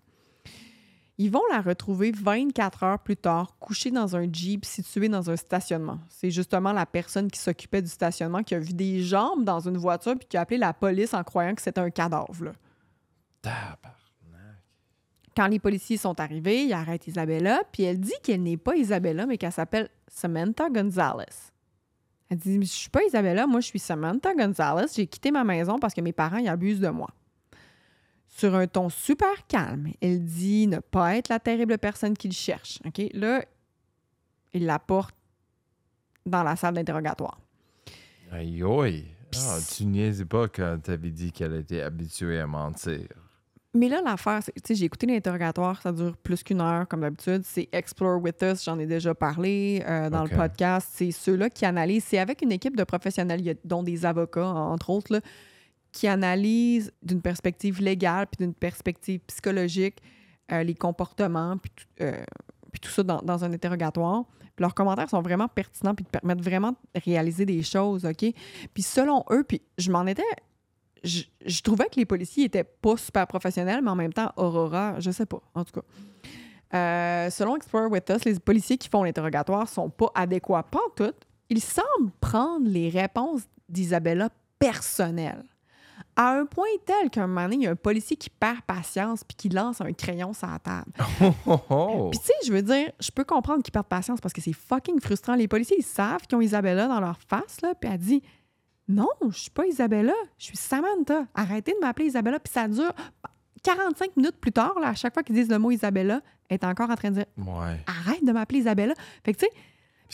Ils 1.22 1.30
vont 1.30 1.44
la 1.52 1.60
retrouver 1.60 2.10
24 2.10 2.82
heures 2.82 2.98
plus 2.98 3.16
tard, 3.16 3.54
couchée 3.60 3.92
dans 3.92 4.16
un 4.16 4.26
Jeep 4.32 4.64
situé 4.64 5.08
dans 5.08 5.30
un 5.30 5.36
stationnement. 5.36 6.00
C'est 6.08 6.32
justement 6.32 6.72
la 6.72 6.84
personne 6.84 7.30
qui 7.30 7.38
s'occupait 7.38 7.80
du 7.80 7.88
stationnement 7.88 8.42
qui 8.42 8.56
a 8.56 8.58
vu 8.58 8.72
des 8.72 9.04
jambes 9.04 9.44
dans 9.44 9.60
une 9.60 9.76
voiture 9.76 10.16
puis 10.18 10.26
qui 10.26 10.36
a 10.36 10.40
appelé 10.40 10.58
la 10.58 10.72
police 10.72 11.14
en 11.14 11.22
croyant 11.22 11.54
que 11.54 11.62
c'était 11.62 11.80
un 11.80 11.90
cadavre. 11.90 12.46
là. 12.46 12.52
Tabarnak. 13.40 13.92
Quand 15.36 15.46
les 15.46 15.60
policiers 15.60 15.96
sont 15.96 16.18
arrivés, 16.18 16.64
ils 16.64 16.72
arrêtent 16.72 17.06
Isabella, 17.06 17.62
puis 17.70 17.84
elle 17.84 18.00
dit 18.00 18.18
qu'elle 18.24 18.42
n'est 18.42 18.56
pas 18.56 18.74
Isabella, 18.74 19.24
mais 19.24 19.38
qu'elle 19.38 19.52
s'appelle 19.52 19.90
Samantha 20.08 20.70
Gonzalez. 20.70 21.52
Elle 22.30 22.38
dit 22.38 22.58
Je 22.62 22.66
suis 22.66 22.90
pas 22.90 23.04
Isabella, 23.04 23.46
moi 23.46 23.60
je 23.60 23.66
suis 23.68 23.78
Samantha 23.78 24.34
Gonzalez. 24.34 24.88
J'ai 24.92 25.06
quitté 25.06 25.30
ma 25.30 25.44
maison 25.44 25.78
parce 25.78 25.94
que 25.94 26.00
mes 26.00 26.12
parents 26.12 26.38
y 26.38 26.48
abusent 26.48 26.80
de 26.80 26.88
moi. 26.88 27.10
Sur 28.34 28.54
un 28.54 28.66
ton 28.66 28.88
super 28.88 29.46
calme, 29.46 29.90
elle 30.00 30.24
dit 30.24 30.66
ne 30.66 30.78
pas 30.78 31.16
être 31.16 31.28
la 31.28 31.38
terrible 31.38 31.76
personne 31.76 32.16
qu'il 32.16 32.32
cherche. 32.32 32.78
OK? 32.86 33.02
Là, 33.12 33.44
il 34.54 34.64
la 34.64 34.78
porte 34.78 35.14
dans 36.24 36.42
la 36.42 36.56
salle 36.56 36.74
d'interrogatoire. 36.74 37.38
Aïe, 38.32 38.62
aïe. 38.62 39.04
Ah, 39.36 39.58
tu 39.76 39.84
niaisais 39.84 40.24
pas 40.24 40.48
quand 40.48 40.78
t'avais 40.82 41.10
dit 41.10 41.30
qu'elle 41.30 41.54
était 41.56 41.82
habituée 41.82 42.40
à 42.40 42.46
mentir. 42.46 43.06
Mais 43.74 43.88
là, 43.88 44.00
l'affaire, 44.04 44.40
tu 44.44 44.52
sais, 44.64 44.74
j'ai 44.74 44.84
écouté 44.86 45.06
l'interrogatoire, 45.06 45.80
ça 45.80 45.92
dure 45.92 46.16
plus 46.16 46.42
qu'une 46.42 46.60
heure, 46.60 46.86
comme 46.88 47.00
d'habitude. 47.00 47.42
C'est 47.44 47.68
Explore 47.72 48.20
With 48.20 48.42
Us, 48.42 48.64
j'en 48.64 48.78
ai 48.78 48.86
déjà 48.86 49.14
parlé 49.14 49.82
euh, 49.86 50.10
dans 50.10 50.24
Ok. 50.24 50.30
le 50.32 50.36
podcast. 50.36 50.88
C'est 50.92 51.10
ceux-là 51.10 51.48
qui 51.50 51.64
analysent, 51.64 52.04
c'est 52.04 52.18
avec 52.18 52.42
une 52.42 52.52
équipe 52.52 52.76
de 52.76 52.84
professionnels, 52.84 53.40
il 53.46 53.56
dont 53.64 53.82
des 53.82 54.04
avocats, 54.04 54.46
entre 54.46 54.90
autres, 54.90 55.12
là, 55.14 55.20
qui 55.92 56.08
analysent 56.08 56.92
d'une 57.02 57.20
perspective 57.20 57.80
légale 57.80 58.26
puis 58.26 58.44
d'une 58.44 58.54
perspective 58.54 59.20
psychologique 59.26 59.98
euh, 60.50 60.62
les 60.62 60.74
comportements, 60.74 61.56
puis 61.58 61.70
tout, 61.74 62.04
euh, 62.04 62.24
puis 62.72 62.80
tout 62.80 62.90
ça 62.90 63.02
dans, 63.02 63.20
dans 63.22 63.44
un 63.44 63.52
interrogatoire. 63.52 64.24
Puis 64.40 64.60
leurs 64.60 64.74
commentaires 64.74 65.08
sont 65.08 65.22
vraiment 65.22 65.48
pertinents 65.48 65.94
puis 65.94 66.04
te 66.04 66.10
permettent 66.10 66.42
vraiment 66.42 66.72
de 66.72 67.00
réaliser 67.04 67.46
des 67.46 67.62
choses, 67.62 68.04
OK? 68.04 68.24
Puis 68.74 68.82
selon 68.82 69.24
eux, 69.30 69.44
puis 69.44 69.62
je 69.78 69.90
m'en 69.90 70.06
étais 70.06 70.22
je, 71.04 71.22
je 71.44 71.62
trouvais 71.62 71.86
que 71.86 71.96
les 71.96 72.06
policiers 72.06 72.44
étaient 72.44 72.64
pas 72.64 72.96
super 72.96 73.26
professionnels, 73.26 73.80
mais 73.82 73.90
en 73.90 73.96
même 73.96 74.12
temps, 74.12 74.32
Aurora, 74.36 75.00
je 75.00 75.10
sais 75.10 75.26
pas, 75.26 75.42
en 75.54 75.64
tout 75.64 75.80
cas. 75.80 75.86
Euh, 76.74 77.30
selon 77.30 77.56
Explore 77.56 77.90
With 77.90 78.10
Us, 78.10 78.24
les 78.24 78.38
policiers 78.38 78.78
qui 78.78 78.88
font 78.88 79.02
l'interrogatoire 79.02 79.68
sont 79.68 79.90
pas 79.90 80.10
adéquats, 80.14 80.62
pas 80.62 80.78
en 80.78 80.90
tout. 80.94 81.14
Ils 81.50 81.60
semblent 81.60 82.12
prendre 82.20 82.66
les 82.66 82.88
réponses 82.88 83.42
d'Isabella 83.68 84.30
personnelles. 84.58 85.44
À 86.14 86.32
un 86.38 86.44
point 86.44 86.66
tel 86.84 87.08
qu'un 87.10 87.26
moment 87.26 87.44
donné, 87.44 87.56
il 87.56 87.62
y 87.62 87.66
a 87.66 87.70
un 87.70 87.76
policier 87.76 88.16
qui 88.16 88.28
perd 88.28 88.60
patience 88.66 89.24
puis 89.24 89.34
qui 89.34 89.48
lance 89.48 89.80
un 89.80 89.92
crayon 89.92 90.32
sur 90.34 90.46
la 90.46 90.58
table. 90.58 90.92
Oh, 91.22 91.32
oh, 91.46 91.60
oh. 91.70 92.08
Puis 92.10 92.18
tu 92.20 92.26
sais, 92.26 92.32
je 92.46 92.52
veux 92.52 92.62
dire, 92.62 92.90
je 93.00 93.10
peux 93.10 93.24
comprendre 93.24 93.62
qu'ils 93.62 93.72
perdent 93.72 93.86
patience 93.86 94.20
parce 94.20 94.34
que 94.34 94.40
c'est 94.42 94.52
fucking 94.52 95.00
frustrant. 95.00 95.34
Les 95.34 95.48
policiers, 95.48 95.76
ils 95.78 95.84
savent 95.84 96.22
qu'ils 96.26 96.36
ont 96.36 96.42
Isabella 96.42 96.86
dans 96.88 97.00
leur 97.00 97.18
face, 97.28 97.60
là, 97.62 97.74
puis 97.74 97.90
elle 97.90 97.98
dit 97.98 98.22
Non, 98.88 99.08
je 99.30 99.38
suis 99.38 99.50
pas 99.50 99.66
Isabella, 99.66 100.12
je 100.38 100.44
suis 100.46 100.56
Samantha. 100.56 101.26
Arrêtez 101.34 101.72
de 101.72 101.78
m'appeler 101.80 102.06
Isabella. 102.08 102.38
Puis 102.40 102.52
ça 102.52 102.68
dure 102.68 102.92
45 103.62 104.16
minutes 104.16 104.36
plus 104.40 104.52
tard, 104.52 104.74
là, 104.80 104.88
à 104.88 104.94
chaque 104.94 105.14
fois 105.14 105.22
qu'ils 105.22 105.36
disent 105.36 105.48
le 105.48 105.58
mot 105.58 105.70
Isabella, 105.70 106.20
elle 106.48 106.56
est 106.56 106.64
encore 106.64 106.90
en 106.90 106.96
train 106.96 107.10
de 107.10 107.14
dire 107.16 107.26
Ouais. 107.38 107.80
Arrête 107.86 108.24
de 108.24 108.32
m'appeler 108.32 108.58
Isabella. 108.60 108.94
Fait 109.24 109.32
que 109.32 109.38
tu 109.38 109.46
sais, 109.46 109.52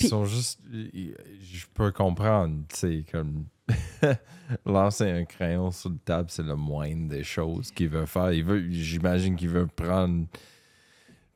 Ils 0.05 0.09
sont 0.09 0.25
juste. 0.27 0.61
Je 0.71 1.67
peux 1.75 1.91
comprendre, 1.91 2.63
tu 2.69 2.77
sais, 2.77 3.05
comme. 3.11 3.47
Lancer 4.65 5.11
un 5.11 5.25
crayon 5.25 5.71
sur 5.71 5.91
la 5.91 5.97
table, 6.05 6.29
c'est 6.31 6.43
le 6.43 6.57
moindre 6.57 7.09
des 7.09 7.23
choses 7.25 7.71
qu'il 7.71 7.89
veut 7.91 8.07
faire. 8.07 8.33
Il 8.33 8.45
veut, 8.45 8.65
j'imagine 8.71 9.37
qu'il 9.37 9.51
veut 9.51 9.67
prendre, 9.67 10.25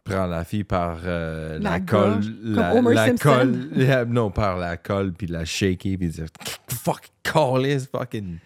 prendre 0.03 0.31
la 0.31 0.45
fille 0.45 0.65
par 0.65 1.01
euh, 1.05 1.59
La 1.59 1.71
la, 1.73 1.81
colle. 1.81 2.21
La, 2.43 2.75
la 2.75 3.13
colle. 3.15 3.69
non, 4.09 4.31
par 4.31 4.57
la 4.57 4.77
colle, 4.79 5.13
puis 5.13 5.27
la 5.27 5.45
shaker, 5.45 5.99
puis 5.99 6.09
dire 6.09 6.27
Fuck, 6.69 7.09
call 7.23 7.63
this, 7.65 7.87
fucking. 7.87 8.39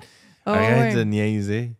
ah 0.44 0.54
Arrête 0.54 0.94
ouais. 0.94 0.94
de 0.96 1.04
niaiser. 1.04 1.72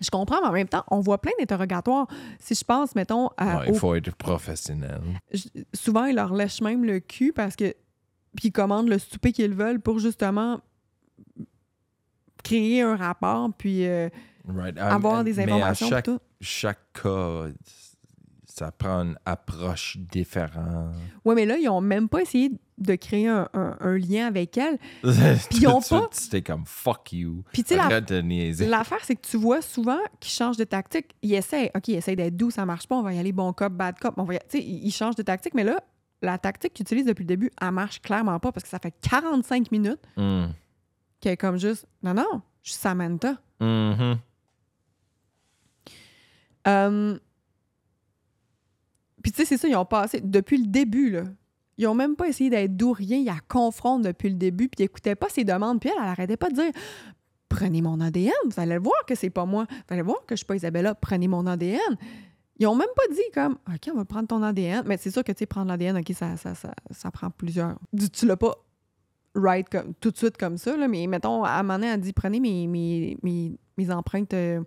je 0.00 0.10
comprends, 0.10 0.40
mais 0.42 0.48
en 0.48 0.52
même 0.52 0.68
temps, 0.68 0.84
on 0.90 0.98
voit 0.98 1.20
plein 1.20 1.32
d'interrogatoires. 1.38 2.08
Si 2.40 2.56
je 2.56 2.64
pense, 2.64 2.96
mettons, 2.96 3.28
à, 3.36 3.58
Ouais, 3.60 3.64
il 3.68 3.72
au- 3.72 3.74
faut 3.74 3.94
être 3.94 4.14
professionnel. 4.16 5.00
je- 5.32 5.46
souvent, 5.74 6.06
ils 6.06 6.16
leur 6.16 6.34
lèchent 6.34 6.60
même 6.60 6.84
le 6.84 6.98
cul 6.98 7.32
parce 7.32 7.54
que. 7.54 7.72
Puis 8.34 8.48
ils 8.48 8.52
commandent 8.52 8.88
le 8.88 8.98
souper 8.98 9.30
qu'ils 9.30 9.52
veulent 9.54 9.78
pour 9.80 9.98
justement 9.98 10.60
créer 12.42 12.82
un 12.82 12.96
rapport, 12.96 13.50
puis 13.56 13.86
euh, 13.86 14.08
Right. 14.48 14.76
avoir 14.78 15.20
Um, 15.20 15.24
des 15.24 15.34
mais 15.34 15.50
à 15.50 15.54
informations. 15.54 15.88
chaque, 15.88 16.04
tout. 16.04 16.18
chaque 16.40 16.80
cas, 17.02 17.46
ça 18.46 18.70
prend 18.72 19.00
une 19.04 19.16
approche 19.24 19.96
différente. 19.98 20.94
Oui, 21.24 21.34
mais 21.34 21.46
là, 21.46 21.56
ils 21.56 21.68
ont 21.68 21.80
même 21.80 22.08
pas 22.08 22.20
essayé 22.22 22.50
de 22.76 22.94
créer 22.96 23.28
un, 23.28 23.48
un- 23.54 23.76
un 23.80 23.96
lien 23.96 24.26
avec 24.26 24.58
elle. 24.58 24.78
Puis 25.50 25.60
ils 25.60 25.68
ont 25.68 25.80
pas- 25.80 26.08
C'était 26.10 26.42
comme 26.42 26.64
fuck 26.66 27.12
you. 27.12 27.44
Puis 27.52 27.62
tu 27.62 27.76
sais, 27.76 28.66
l'affaire, 28.66 28.98
c'est 29.04 29.14
que 29.14 29.26
tu 29.26 29.36
vois 29.36 29.62
souvent 29.62 29.98
qu'ils 30.20 30.32
changent 30.32 30.56
de 30.56 30.64
tactique. 30.64 31.14
Ils 31.22 31.34
essayent, 31.34 31.70
OK, 31.76 31.88
ils 31.88 31.94
essayent 31.94 32.16
d'être 32.16 32.36
doux, 32.36 32.50
ça 32.50 32.66
marche 32.66 32.88
pas, 32.88 32.96
on 32.96 33.02
va 33.02 33.14
y 33.14 33.18
aller 33.18 33.32
bon 33.32 33.52
cop, 33.52 33.72
bad 33.72 33.98
cop. 34.00 34.14
On 34.16 34.24
va 34.24 34.34
y- 34.34 34.38
ils 34.54 34.86
ils 34.86 34.90
changent 34.92 35.14
de 35.16 35.22
tactique, 35.22 35.54
mais 35.54 35.64
là, 35.64 35.80
la 36.20 36.36
tactique 36.38 36.74
qu'ils 36.74 36.84
utilisent 36.84 37.06
depuis 37.06 37.22
le 37.22 37.28
début, 37.28 37.50
elle 37.60 37.70
marche 37.70 38.00
clairement 38.02 38.38
pas 38.40 38.52
parce 38.52 38.64
que 38.64 38.68
ça 38.70 38.78
fait 38.80 38.94
45 39.08 39.70
minutes 39.70 40.00
Mm. 40.16 40.46
Qu'elle 41.22 41.32
est 41.32 41.36
comme 41.38 41.56
juste, 41.56 41.86
non, 42.02 42.12
non, 42.14 42.42
je 42.62 42.72
suis 42.72 42.80
Samantha. 42.80 43.36
Mhm. 43.60 44.18
Euh, 46.68 47.18
Puis 49.22 49.32
tu 49.32 49.38
sais, 49.38 49.44
c'est 49.44 49.56
ça, 49.56 49.68
ils 49.68 49.76
ont 49.76 49.84
passé, 49.84 50.20
depuis 50.20 50.58
le 50.58 50.66
début, 50.66 51.10
là, 51.10 51.22
Ils 51.78 51.86
ont 51.86 51.94
même 51.94 52.16
pas 52.16 52.28
essayé 52.28 52.50
d'être 52.50 52.76
doux, 52.76 52.92
rien. 52.92 53.16
Ils 53.16 53.24
la 53.24 53.38
confrontent 53.48 54.02
depuis 54.02 54.28
le 54.28 54.34
début, 54.36 54.68
puis 54.68 54.82
ils 54.82 54.84
écoutaient 54.84 55.14
pas 55.14 55.28
ses 55.30 55.42
demandes. 55.44 55.80
Puis 55.80 55.88
elle, 55.90 55.96
elle 56.02 56.08
arrêtait 56.08 56.36
pas 56.36 56.50
de 56.50 56.54
dire 56.54 56.70
Prenez 57.48 57.82
mon 57.82 58.00
ADN, 58.00 58.32
vous 58.46 58.60
allez 58.60 58.74
le 58.74 58.80
voir 58.80 59.04
que 59.06 59.14
c'est 59.14 59.30
pas 59.30 59.44
moi. 59.46 59.66
Vous 59.68 59.94
allez 59.94 60.02
voir 60.02 60.18
que 60.26 60.34
je 60.34 60.38
suis 60.38 60.46
pas 60.46 60.56
Isabella, 60.56 60.94
prenez 60.94 61.28
mon 61.28 61.46
ADN. 61.46 61.78
Ils 62.58 62.66
ont 62.66 62.74
même 62.76 62.88
pas 62.94 63.14
dit 63.14 63.20
comme 63.34 63.56
OK, 63.68 63.90
on 63.92 63.96
va 63.96 64.04
prendre 64.04 64.28
ton 64.28 64.42
ADN. 64.42 64.84
Mais 64.86 64.96
c'est 64.98 65.10
sûr 65.10 65.24
que 65.24 65.32
tu 65.32 65.38
sais, 65.40 65.46
prendre 65.46 65.68
l'ADN, 65.68 65.96
OK, 65.98 66.12
ça, 66.14 66.36
ça, 66.36 66.54
ça, 66.54 66.74
ça 66.90 67.10
prend 67.10 67.30
plusieurs. 67.30 67.78
Tu, 67.98 68.08
tu 68.10 68.26
l'as 68.26 68.36
pas 68.36 68.54
right 69.34 69.68
comme, 69.68 69.94
tout 69.94 70.10
de 70.10 70.16
suite 70.16 70.36
comme 70.36 70.58
ça, 70.58 70.76
là, 70.76 70.88
mais 70.88 71.06
mettons, 71.06 71.44
à 71.44 71.52
un 71.52 71.62
moment 71.62 71.74
donné, 71.74 71.88
elle 71.88 72.00
dit 72.00 72.12
prenez 72.12 72.40
mes, 72.40 72.66
mes, 72.66 73.16
mes, 73.22 73.58
mes 73.76 73.90
empreintes 73.90 74.34
euh, 74.34 74.62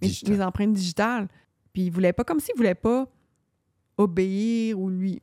mes, 0.00 0.40
empreintes 0.40 0.72
digitales. 0.72 1.28
Puis 1.72 1.84
il 1.84 1.90
voulait 1.90 2.12
pas, 2.12 2.24
comme 2.24 2.40
s'il 2.40 2.54
voulait 2.56 2.74
pas 2.74 3.06
obéir 3.96 4.78
ou 4.78 4.88
lui. 4.88 5.20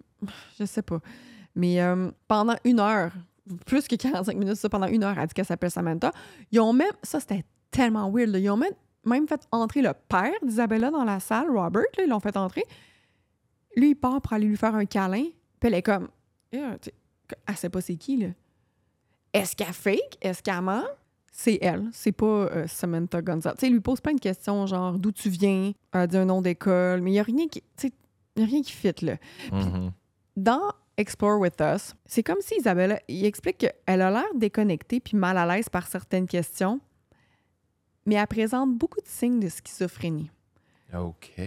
Je 0.60 0.66
sais 0.66 0.82
pas. 0.82 1.00
Mais 1.56 1.82
euh, 1.82 2.12
pendant 2.28 2.56
une 2.64 2.80
heure, 2.80 3.12
plus 3.66 3.88
que 3.88 3.96
45 3.96 4.38
minutes, 4.38 4.56
ça, 4.56 4.70
pendant 4.70 4.88
une 4.88 5.04
heure, 5.04 5.18
elle 5.18 5.28
dit 5.28 5.34
qu'elle 5.34 5.46
s'appelle 5.46 5.72
Samantha. 5.72 6.12
Ils 6.52 6.60
ont 6.60 6.74
même, 6.74 6.92
ça 7.04 7.20
c'était 7.20 7.44
tellement 7.72 8.12
weird, 8.12 8.30
là, 8.30 8.40
ils 8.40 8.50
ont 8.50 8.58
même, 8.58 8.74
même 9.06 9.28
fait 9.28 9.42
entrer 9.52 9.82
le 9.82 9.94
père 10.08 10.34
d'Isabella 10.44 10.92
dans 10.92 11.04
la 11.04 11.20
salle, 11.20 11.50
Robert, 11.50 11.84
là, 11.98 12.04
ils 12.04 12.10
l'ont 12.10 12.20
fait 12.20 12.38
entrer. 12.38 12.64
Lui, 13.76 13.92
il 13.92 13.96
part 13.96 14.22
pour 14.22 14.34
aller 14.34 14.48
lui 14.48 14.58
faire 14.58 14.76
un 14.76 14.86
câlin. 14.86 15.26
Puis 15.60 15.68
elle 15.68 15.76
est 15.76 15.82
comme, 15.82 16.10
sais, 16.52 16.94
elle 17.48 17.56
sait 17.56 17.70
pas 17.70 17.82
c'est 17.82 17.96
qui, 17.96 18.18
là. 18.18 18.28
Est-ce 19.34 19.56
qu'elle 19.56 19.74
fake? 19.74 20.18
Est-ce 20.22 20.42
qu'elle 20.42 20.62
ment? 20.62 20.84
C'est 21.32 21.60
elle, 21.62 21.86
c'est 21.94 22.12
pas 22.12 22.26
euh, 22.26 22.68
Samantha 22.68 23.22
Gonzalez. 23.22 23.56
Tu 23.58 23.66
sais, 23.66 23.72
lui 23.72 23.80
pose 23.80 24.02
plein 24.02 24.14
de 24.14 24.20
questions, 24.20 24.66
genre 24.66 25.00
d'où 25.00 25.12
tu 25.12 25.30
viens, 25.30 25.72
elle 25.94 26.08
dit 26.08 26.18
un 26.18 26.26
nom 26.26 26.42
d'école, 26.42 27.02
mais 27.02 27.12
il 27.12 27.14
y 27.14 27.20
a 27.20 27.24
rien 27.24 27.48
qui, 27.48 27.62
tu 27.62 27.88
sais, 27.88 27.94
il 28.36 28.42
y 28.42 28.46
a 28.46 28.48
rien 28.48 28.62
qui 28.62 28.74
fit, 28.74 28.94
là. 29.02 29.16
Mhm. 29.52 29.92
Dans 30.36 30.72
Explore 30.98 31.40
With 31.40 31.62
Us, 31.62 31.96
c'est 32.06 32.24
comme 32.24 32.42
si 32.42 32.56
Isabella, 32.60 33.00
il 33.08 33.24
explique 33.26 33.60
qu'elle 33.60 34.02
a 34.02 34.12
l'air 34.12 34.28
déconnectée 34.36 35.00
puis 35.00 35.16
mal 35.16 35.38
à 35.38 35.46
l'aise 35.46 35.70
par 35.70 35.88
certaines 35.88 36.28
questions, 36.28 36.82
mais 38.06 38.16
elle 38.16 38.28
présente 38.28 38.78
beaucoup 38.78 39.00
de 39.00 39.08
signes 39.08 39.40
de 39.40 39.48
schizophrénie. 39.48 40.32
OK. 40.94 41.42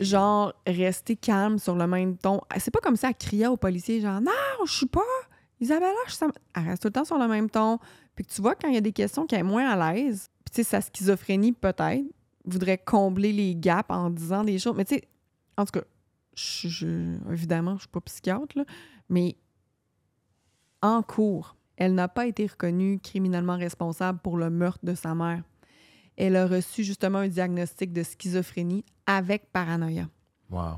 Genre, 0.00 0.52
rester 0.66 1.16
calme 1.16 1.58
sur 1.58 1.74
le 1.74 1.86
même 1.86 2.16
ton. 2.16 2.42
C'est 2.58 2.70
pas 2.70 2.80
comme 2.80 2.96
ça, 2.96 3.08
elle 3.08 3.14
criait 3.14 3.46
au 3.46 3.56
policier, 3.56 4.00
genre, 4.00 4.20
non, 4.20 4.30
je 4.66 4.72
suis 4.72 4.86
pas. 4.86 5.00
Isabella, 5.62 5.92
je 6.06 6.10
suis. 6.12 6.18
Sam- 6.18 6.32
Elle 6.54 6.64
reste 6.68 6.82
tout 6.82 6.88
le 6.88 6.92
temps 6.92 7.04
sur 7.04 7.18
le 7.18 7.28
même 7.28 7.48
ton. 7.48 7.78
Puis 8.14 8.24
que 8.26 8.30
tu 8.32 8.42
vois, 8.42 8.54
quand 8.54 8.68
il 8.68 8.74
y 8.74 8.78
a 8.78 8.80
des 8.82 8.92
questions 8.92 9.26
qu'elle 9.26 9.40
est 9.40 9.44
moins 9.44 9.68
à 9.70 9.94
l'aise, 9.94 10.28
puis 10.44 10.52
tu 10.52 10.56
sais, 10.56 10.64
sa 10.68 10.80
schizophrénie, 10.82 11.52
peut-être, 11.52 12.04
voudrait 12.44 12.78
combler 12.78 13.32
les 13.32 13.54
gaps 13.54 13.88
en 13.90 14.10
disant 14.10 14.44
des 14.44 14.58
choses. 14.58 14.74
Mais 14.76 14.84
tu 14.84 14.96
sais, 14.96 15.02
en 15.56 15.64
tout 15.64 15.72
cas, 15.80 15.86
je, 16.34 16.68
je- 16.68 17.30
évidemment, 17.32 17.76
je 17.76 17.80
suis 17.82 17.88
pas 17.88 18.00
psychiatre, 18.00 18.58
là, 18.58 18.64
mais 19.08 19.36
en 20.82 21.02
cours, 21.02 21.56
elle 21.76 21.94
n'a 21.94 22.08
pas 22.08 22.26
été 22.26 22.46
reconnue 22.46 22.98
criminellement 23.00 23.56
responsable 23.56 24.18
pour 24.18 24.36
le 24.36 24.50
meurtre 24.50 24.84
de 24.84 24.94
sa 24.94 25.14
mère. 25.14 25.42
Elle 26.16 26.36
a 26.36 26.46
reçu 26.46 26.84
justement 26.84 27.18
un 27.18 27.28
diagnostic 27.28 27.92
de 27.92 28.02
schizophrénie 28.02 28.84
avec 29.06 29.50
paranoïa. 29.52 30.08
Wow. 30.50 30.76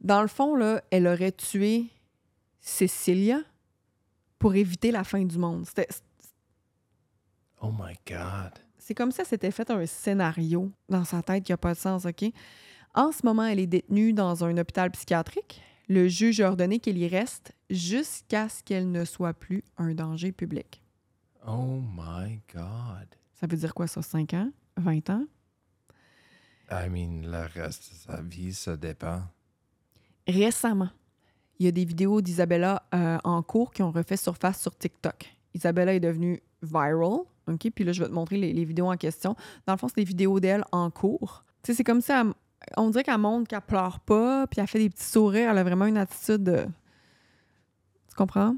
Dans 0.00 0.22
le 0.22 0.28
fond, 0.28 0.54
là, 0.54 0.82
elle 0.90 1.06
aurait 1.06 1.32
tué 1.32 1.86
Cecilia 2.60 3.40
pour 4.38 4.54
éviter 4.54 4.90
la 4.90 5.04
fin 5.04 5.24
du 5.24 5.38
monde. 5.38 5.66
C'était- 5.66 5.88
Oh 7.60 7.72
my 7.72 7.94
God. 8.06 8.52
C'est 8.78 8.94
comme 8.94 9.10
ça, 9.12 9.24
s'était 9.24 9.50
fait 9.50 9.70
un 9.70 9.84
scénario 9.86 10.70
dans 10.88 11.04
sa 11.04 11.22
tête 11.22 11.44
qui 11.44 11.52
n'a 11.52 11.56
pas 11.58 11.74
de 11.74 11.78
sens, 11.78 12.06
OK? 12.06 12.24
En 12.94 13.12
ce 13.12 13.24
moment, 13.24 13.44
elle 13.44 13.58
est 13.60 13.66
détenue 13.66 14.12
dans 14.12 14.44
un 14.44 14.56
hôpital 14.56 14.90
psychiatrique. 14.92 15.60
Le 15.88 16.08
juge 16.08 16.40
a 16.40 16.48
ordonné 16.48 16.78
qu'elle 16.78 16.98
y 16.98 17.08
reste 17.08 17.52
jusqu'à 17.70 18.48
ce 18.48 18.62
qu'elle 18.62 18.90
ne 18.90 19.04
soit 19.04 19.34
plus 19.34 19.62
un 19.76 19.92
danger 19.94 20.32
public. 20.32 20.82
Oh 21.46 21.80
my 21.96 22.40
God. 22.54 23.08
Ça 23.34 23.46
veut 23.46 23.56
dire 23.56 23.74
quoi, 23.74 23.86
ça? 23.86 24.02
5 24.02 24.34
ans? 24.34 24.50
20 24.76 25.10
ans? 25.10 25.24
I 26.70 26.88
mean, 26.90 27.22
le 27.30 27.46
reste 27.60 27.90
de 27.90 27.96
sa 28.12 28.20
vie, 28.22 28.52
ça 28.52 28.76
dépend. 28.76 29.22
Récemment, 30.26 30.90
il 31.58 31.66
y 31.66 31.68
a 31.68 31.72
des 31.72 31.84
vidéos 31.84 32.20
d'Isabella 32.20 32.82
euh, 32.94 33.18
en 33.24 33.42
cours 33.42 33.72
qui 33.72 33.82
ont 33.82 33.90
refait 33.90 34.16
surface 34.16 34.60
sur 34.60 34.76
TikTok. 34.76 35.26
Isabella 35.54 35.94
est 35.94 36.00
devenue 36.00 36.40
viral, 36.62 37.20
OK? 37.48 37.70
Puis 37.74 37.84
là, 37.84 37.92
je 37.92 38.02
vais 38.02 38.08
te 38.08 38.14
montrer 38.14 38.36
les, 38.36 38.52
les 38.52 38.64
vidéos 38.64 38.90
en 38.90 38.96
question. 38.96 39.34
Dans 39.66 39.72
le 39.72 39.78
fond, 39.78 39.88
c'est 39.88 39.96
des 39.96 40.04
vidéos 40.04 40.38
d'elle 40.40 40.64
en 40.72 40.90
cours. 40.90 41.44
Tu 41.62 41.72
sais, 41.72 41.76
c'est 41.78 41.84
comme 41.84 42.00
ça, 42.00 42.24
on 42.76 42.90
dirait 42.90 43.04
qu'elle 43.04 43.18
montre 43.18 43.48
qu'elle 43.48 43.60
pleure 43.60 44.00
pas, 44.00 44.46
puis 44.46 44.60
elle 44.60 44.66
fait 44.66 44.78
des 44.78 44.90
petits 44.90 45.04
sourires. 45.04 45.50
Elle 45.50 45.58
a 45.58 45.64
vraiment 45.64 45.86
une 45.86 45.96
attitude 45.96 46.44
de... 46.44 46.66
Tu 48.08 48.14
comprends? 48.16 48.56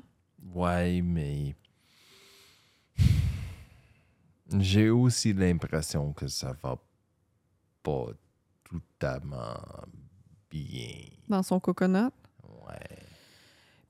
Ouais, 0.54 1.00
mais. 1.02 1.54
J'ai 4.58 4.90
aussi 4.90 5.32
l'impression 5.32 6.12
que 6.12 6.26
ça 6.26 6.54
va 6.62 6.76
pas 7.82 8.06
totalement 8.64 9.56
bien. 10.50 11.04
Dans 11.28 11.42
son 11.42 11.60
coconut? 11.60 12.10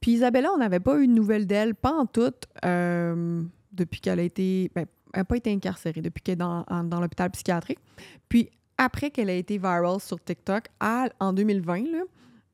Puis 0.00 0.12
Isabella, 0.12 0.50
on 0.54 0.58
n'avait 0.58 0.80
pas 0.80 0.98
eu 0.98 1.06
de 1.06 1.12
nouvelles 1.12 1.46
d'elle, 1.46 1.74
pas 1.74 1.92
en 1.92 2.06
tout, 2.06 2.32
euh, 2.64 3.42
depuis 3.72 4.00
qu'elle 4.00 4.18
a 4.18 4.22
été. 4.22 4.70
Ben, 4.74 4.86
elle 5.12 5.20
n'a 5.20 5.24
pas 5.24 5.36
été 5.36 5.52
incarcérée, 5.52 6.00
depuis 6.00 6.22
qu'elle 6.22 6.34
est 6.34 6.36
dans, 6.36 7.00
l'hôpital 7.00 7.30
psychiatrique. 7.30 7.80
Puis 8.28 8.48
après 8.78 9.10
qu'elle 9.10 9.28
a 9.28 9.34
été 9.34 9.58
viral 9.58 10.00
sur 10.00 10.22
TikTok, 10.22 10.66
elle, 10.80 11.12
en 11.18 11.32
2020, 11.32 11.90
là, 11.90 12.02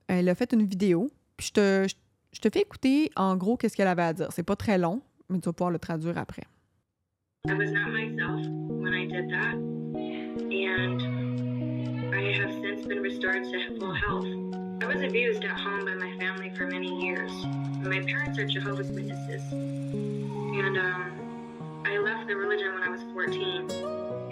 elle 0.09 0.29
a 0.29 0.35
fait 0.35 0.53
une 0.53 0.65
vidéo. 0.65 1.11
Puis 1.37 1.49
je 1.49 1.53
te, 1.53 1.95
je 2.33 2.41
te 2.41 2.49
fais 2.51 2.63
écouter 2.63 3.11
en 3.15 3.37
gros 3.37 3.57
qu'est-ce 3.57 3.77
qu'elle 3.77 3.89
avait 3.89 4.03
à 4.03 4.13
dire. 4.13 4.29
C'est 4.33 4.43
pas 4.43 4.57
très 4.57 4.79
long, 4.79 5.03
mais 5.29 5.39
tu 5.39 5.47
vas 5.47 5.53
pouvoir 5.53 5.71
le 5.71 5.79
traduire 5.79 6.19
après. 6.19 6.45
I 7.49 7.53
was 7.53 7.71
not 7.71 7.91
myself 7.91 8.45
when 8.69 8.93
I 8.93 9.07
did 9.07 9.31
that, 9.31 9.55
and 10.51 11.01
I 12.13 12.33
have 12.33 12.51
since 12.61 12.85
been 12.87 13.03
restored 13.03 13.45
to 13.45 13.79
full 13.79 13.95
health. 13.95 14.66
I 14.79 14.85
was 14.87 15.03
abused 15.03 15.43
at 15.43 15.59
home 15.59 15.87
by 15.87 15.95
my 15.95 16.15
family 16.19 16.51
for 16.51 16.67
many 16.67 17.01
years. 17.01 17.33
My 17.81 18.01
parents 18.03 18.39
are 18.39 18.45
Jehovah's 18.45 18.91
Witnesses, 18.91 19.43
and 19.51 20.77
um, 20.77 21.83
I 21.87 21.97
left 21.97 22.27
the 22.27 22.37
religion 22.37 22.75
when 22.75 22.83
I 22.83 22.91
was 22.91 23.01
14, 23.15 23.71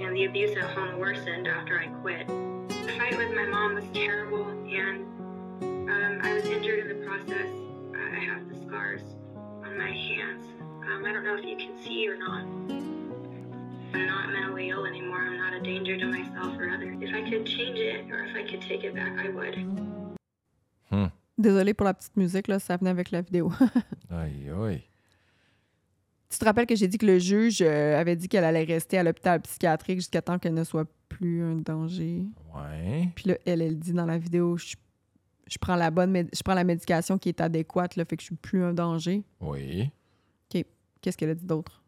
and 0.01 0.15
the 0.15 0.27
abuse 0.27 0.55
at 0.57 0.65
home 0.65 0.99
worsened 0.99 1.49
after 1.49 1.81
I 1.81 1.87
quit. 2.03 2.27
The 2.29 2.93
fight 2.99 3.17
with 3.17 3.35
my 3.35 3.47
mom 3.47 3.75
was 3.75 3.85
terrible, 3.95 4.47
and 4.47 5.05
um, 5.63 6.21
I 6.23 6.35
was 6.35 6.45
injured 6.45 6.81
in 6.81 6.89
the 6.89 7.07
process. 7.07 7.49
I 7.95 8.19
have 8.21 8.47
the 8.49 8.67
scars 8.67 9.01
on 9.65 9.79
my 9.79 9.91
hands. 9.91 10.45
Um, 10.61 11.05
I 11.07 11.13
don't 11.13 11.25
know 11.25 11.37
if 11.37 11.45
you 11.45 11.57
can 11.57 11.83
see 11.83 12.07
or 12.07 12.19
not. 12.19 12.45
I'm 13.95 14.07
not 14.07 14.31
mentally 14.31 14.69
ill 14.69 14.85
anymore. 14.85 15.23
I'm 15.23 15.39
not 15.39 15.55
a 15.55 15.61
danger 15.61 15.97
to 15.97 16.05
myself 16.07 16.59
or 16.59 16.69
others. 16.69 16.99
If 17.01 17.15
I 17.15 17.29
could 17.29 17.47
change 17.47 17.79
it 17.79 18.11
or 18.11 18.25
if 18.25 18.37
I 18.37 18.43
could 18.43 18.61
take 18.61 18.85
it 18.85 18.95
back, 18.95 19.19
I 19.19 19.31
would. 19.31 20.04
Désolée 21.37 21.75
pour 21.75 21.85
la 21.85 21.95
petite 21.95 22.17
musique, 22.17 22.49
là, 22.49 22.59
ça 22.59 22.77
venait 22.77 22.91
avec 22.91 23.11
la 23.11 23.21
vidéo. 23.21 23.53
Aïe, 24.11 24.49
aïe. 24.51 24.83
tu 26.31 26.39
te 26.39 26.45
rappelles 26.45 26.67
que 26.67 26.77
j'ai 26.77 26.87
dit 26.87 26.99
que 26.99 27.07
le 27.07 27.19
juge 27.19 27.61
euh, 27.61 27.99
avait 27.99 28.15
dit 28.15 28.29
qu'elle 28.29 28.45
allait 28.45 28.63
rester 28.65 28.99
à 28.99 29.03
l'hôpital 29.03 29.41
psychiatrique 29.41 29.99
jusqu'à 29.99 30.23
temps 30.23 30.39
qu'elle 30.39 30.55
ne 30.55 30.63
soit 30.63 30.89
plus 31.09 31.43
un 31.43 31.57
danger? 31.57 32.27
Ouais. 32.55 33.09
Puis 33.17 33.31
là, 33.31 33.37
elle, 33.47 33.63
elle 33.63 33.79
dit 33.79 33.93
dans 33.93 34.07
la 34.07 34.19
vidéo, 34.19 34.57
je, 34.57 34.77
je 35.49 35.59
prends 35.59 35.75
la 35.77 35.91
bonne, 35.91 36.29
je 36.33 36.43
prends 36.45 36.55
la 36.55 36.63
médication 36.65 37.19
qui 37.19 37.31
est 37.31 37.41
adéquate, 37.41 37.97
là, 37.97 38.05
fait 38.05 38.17
que 38.17 38.23
je 38.23 38.27
suis 38.27 38.37
plus 38.37 38.63
un 38.63 38.73
danger. 38.73 39.25
Oui. 39.41 39.91
Qu'est-ce 41.01 41.19
qu'elle 41.19 41.31
a 41.31 41.35
dit 41.35 41.45
d'autre? 41.45 41.83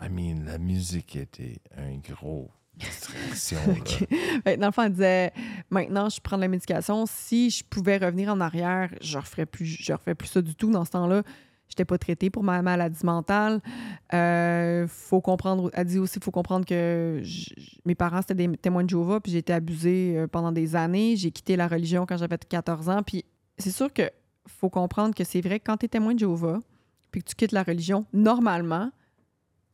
I 0.00 0.08
mean, 0.08 0.44
la 0.46 0.56
musique 0.56 1.14
était 1.16 1.58
un 1.76 1.98
gros 1.98 2.50
distraction. 2.76 3.58
Ok. 3.68 4.00
là. 4.00 4.06
Fait 4.44 4.56
que 4.56 4.60
Dans 4.60 4.66
le 4.66 4.72
fond, 4.72 4.82
elle 4.82 4.92
disait, 4.92 5.32
maintenant, 5.70 6.08
je 6.08 6.20
prends 6.20 6.36
de 6.36 6.42
la 6.42 6.48
médication. 6.48 7.04
Si 7.06 7.50
je 7.50 7.64
pouvais 7.64 7.98
revenir 7.98 8.30
en 8.30 8.40
arrière, 8.40 8.90
je 9.00 9.18
referais 9.18 9.46
plus, 9.46 9.64
je 9.66 9.92
referais 9.92 10.14
plus 10.14 10.28
ça 10.28 10.42
du 10.42 10.54
tout. 10.54 10.70
Dans 10.70 10.84
ce 10.84 10.90
temps-là, 10.92 11.22
je 11.68 11.72
n'étais 11.72 11.84
pas 11.84 11.98
traitée 11.98 12.30
pour 12.30 12.44
ma 12.44 12.62
maladie 12.62 13.04
mentale. 13.04 13.60
Euh, 14.14 14.86
faut 14.88 15.20
comprendre, 15.20 15.70
elle 15.74 15.86
dit 15.86 15.98
aussi, 15.98 16.18
il 16.18 16.24
faut 16.24 16.30
comprendre 16.30 16.64
que 16.64 17.22
mes 17.84 17.94
parents, 17.94 18.20
c'était 18.20 18.34
des 18.34 18.56
témoins 18.56 18.84
de 18.84 18.90
Jéhovah, 18.90 19.20
puis 19.20 19.32
j'ai 19.32 19.38
été 19.38 19.52
abusée 19.52 20.14
euh, 20.16 20.26
pendant 20.26 20.52
des 20.52 20.76
années. 20.76 21.16
J'ai 21.16 21.30
quitté 21.30 21.56
la 21.56 21.66
religion 21.66 22.06
quand 22.06 22.16
j'avais 22.16 22.38
14 22.38 22.88
ans. 22.88 23.02
Puis 23.02 23.24
c'est 23.58 23.70
sûr 23.70 23.92
que 23.92 24.10
faut 24.46 24.70
comprendre 24.70 25.14
que 25.14 25.24
c'est 25.24 25.40
vrai 25.40 25.58
que 25.58 25.64
quand 25.64 25.78
tu 25.78 25.86
es 25.86 25.88
témoin 25.88 26.14
de 26.14 26.20
Jéhovah, 26.20 26.60
puis 27.10 27.22
que 27.22 27.28
tu 27.28 27.34
quittes 27.34 27.52
la 27.52 27.62
religion, 27.62 28.06
normalement, 28.12 28.90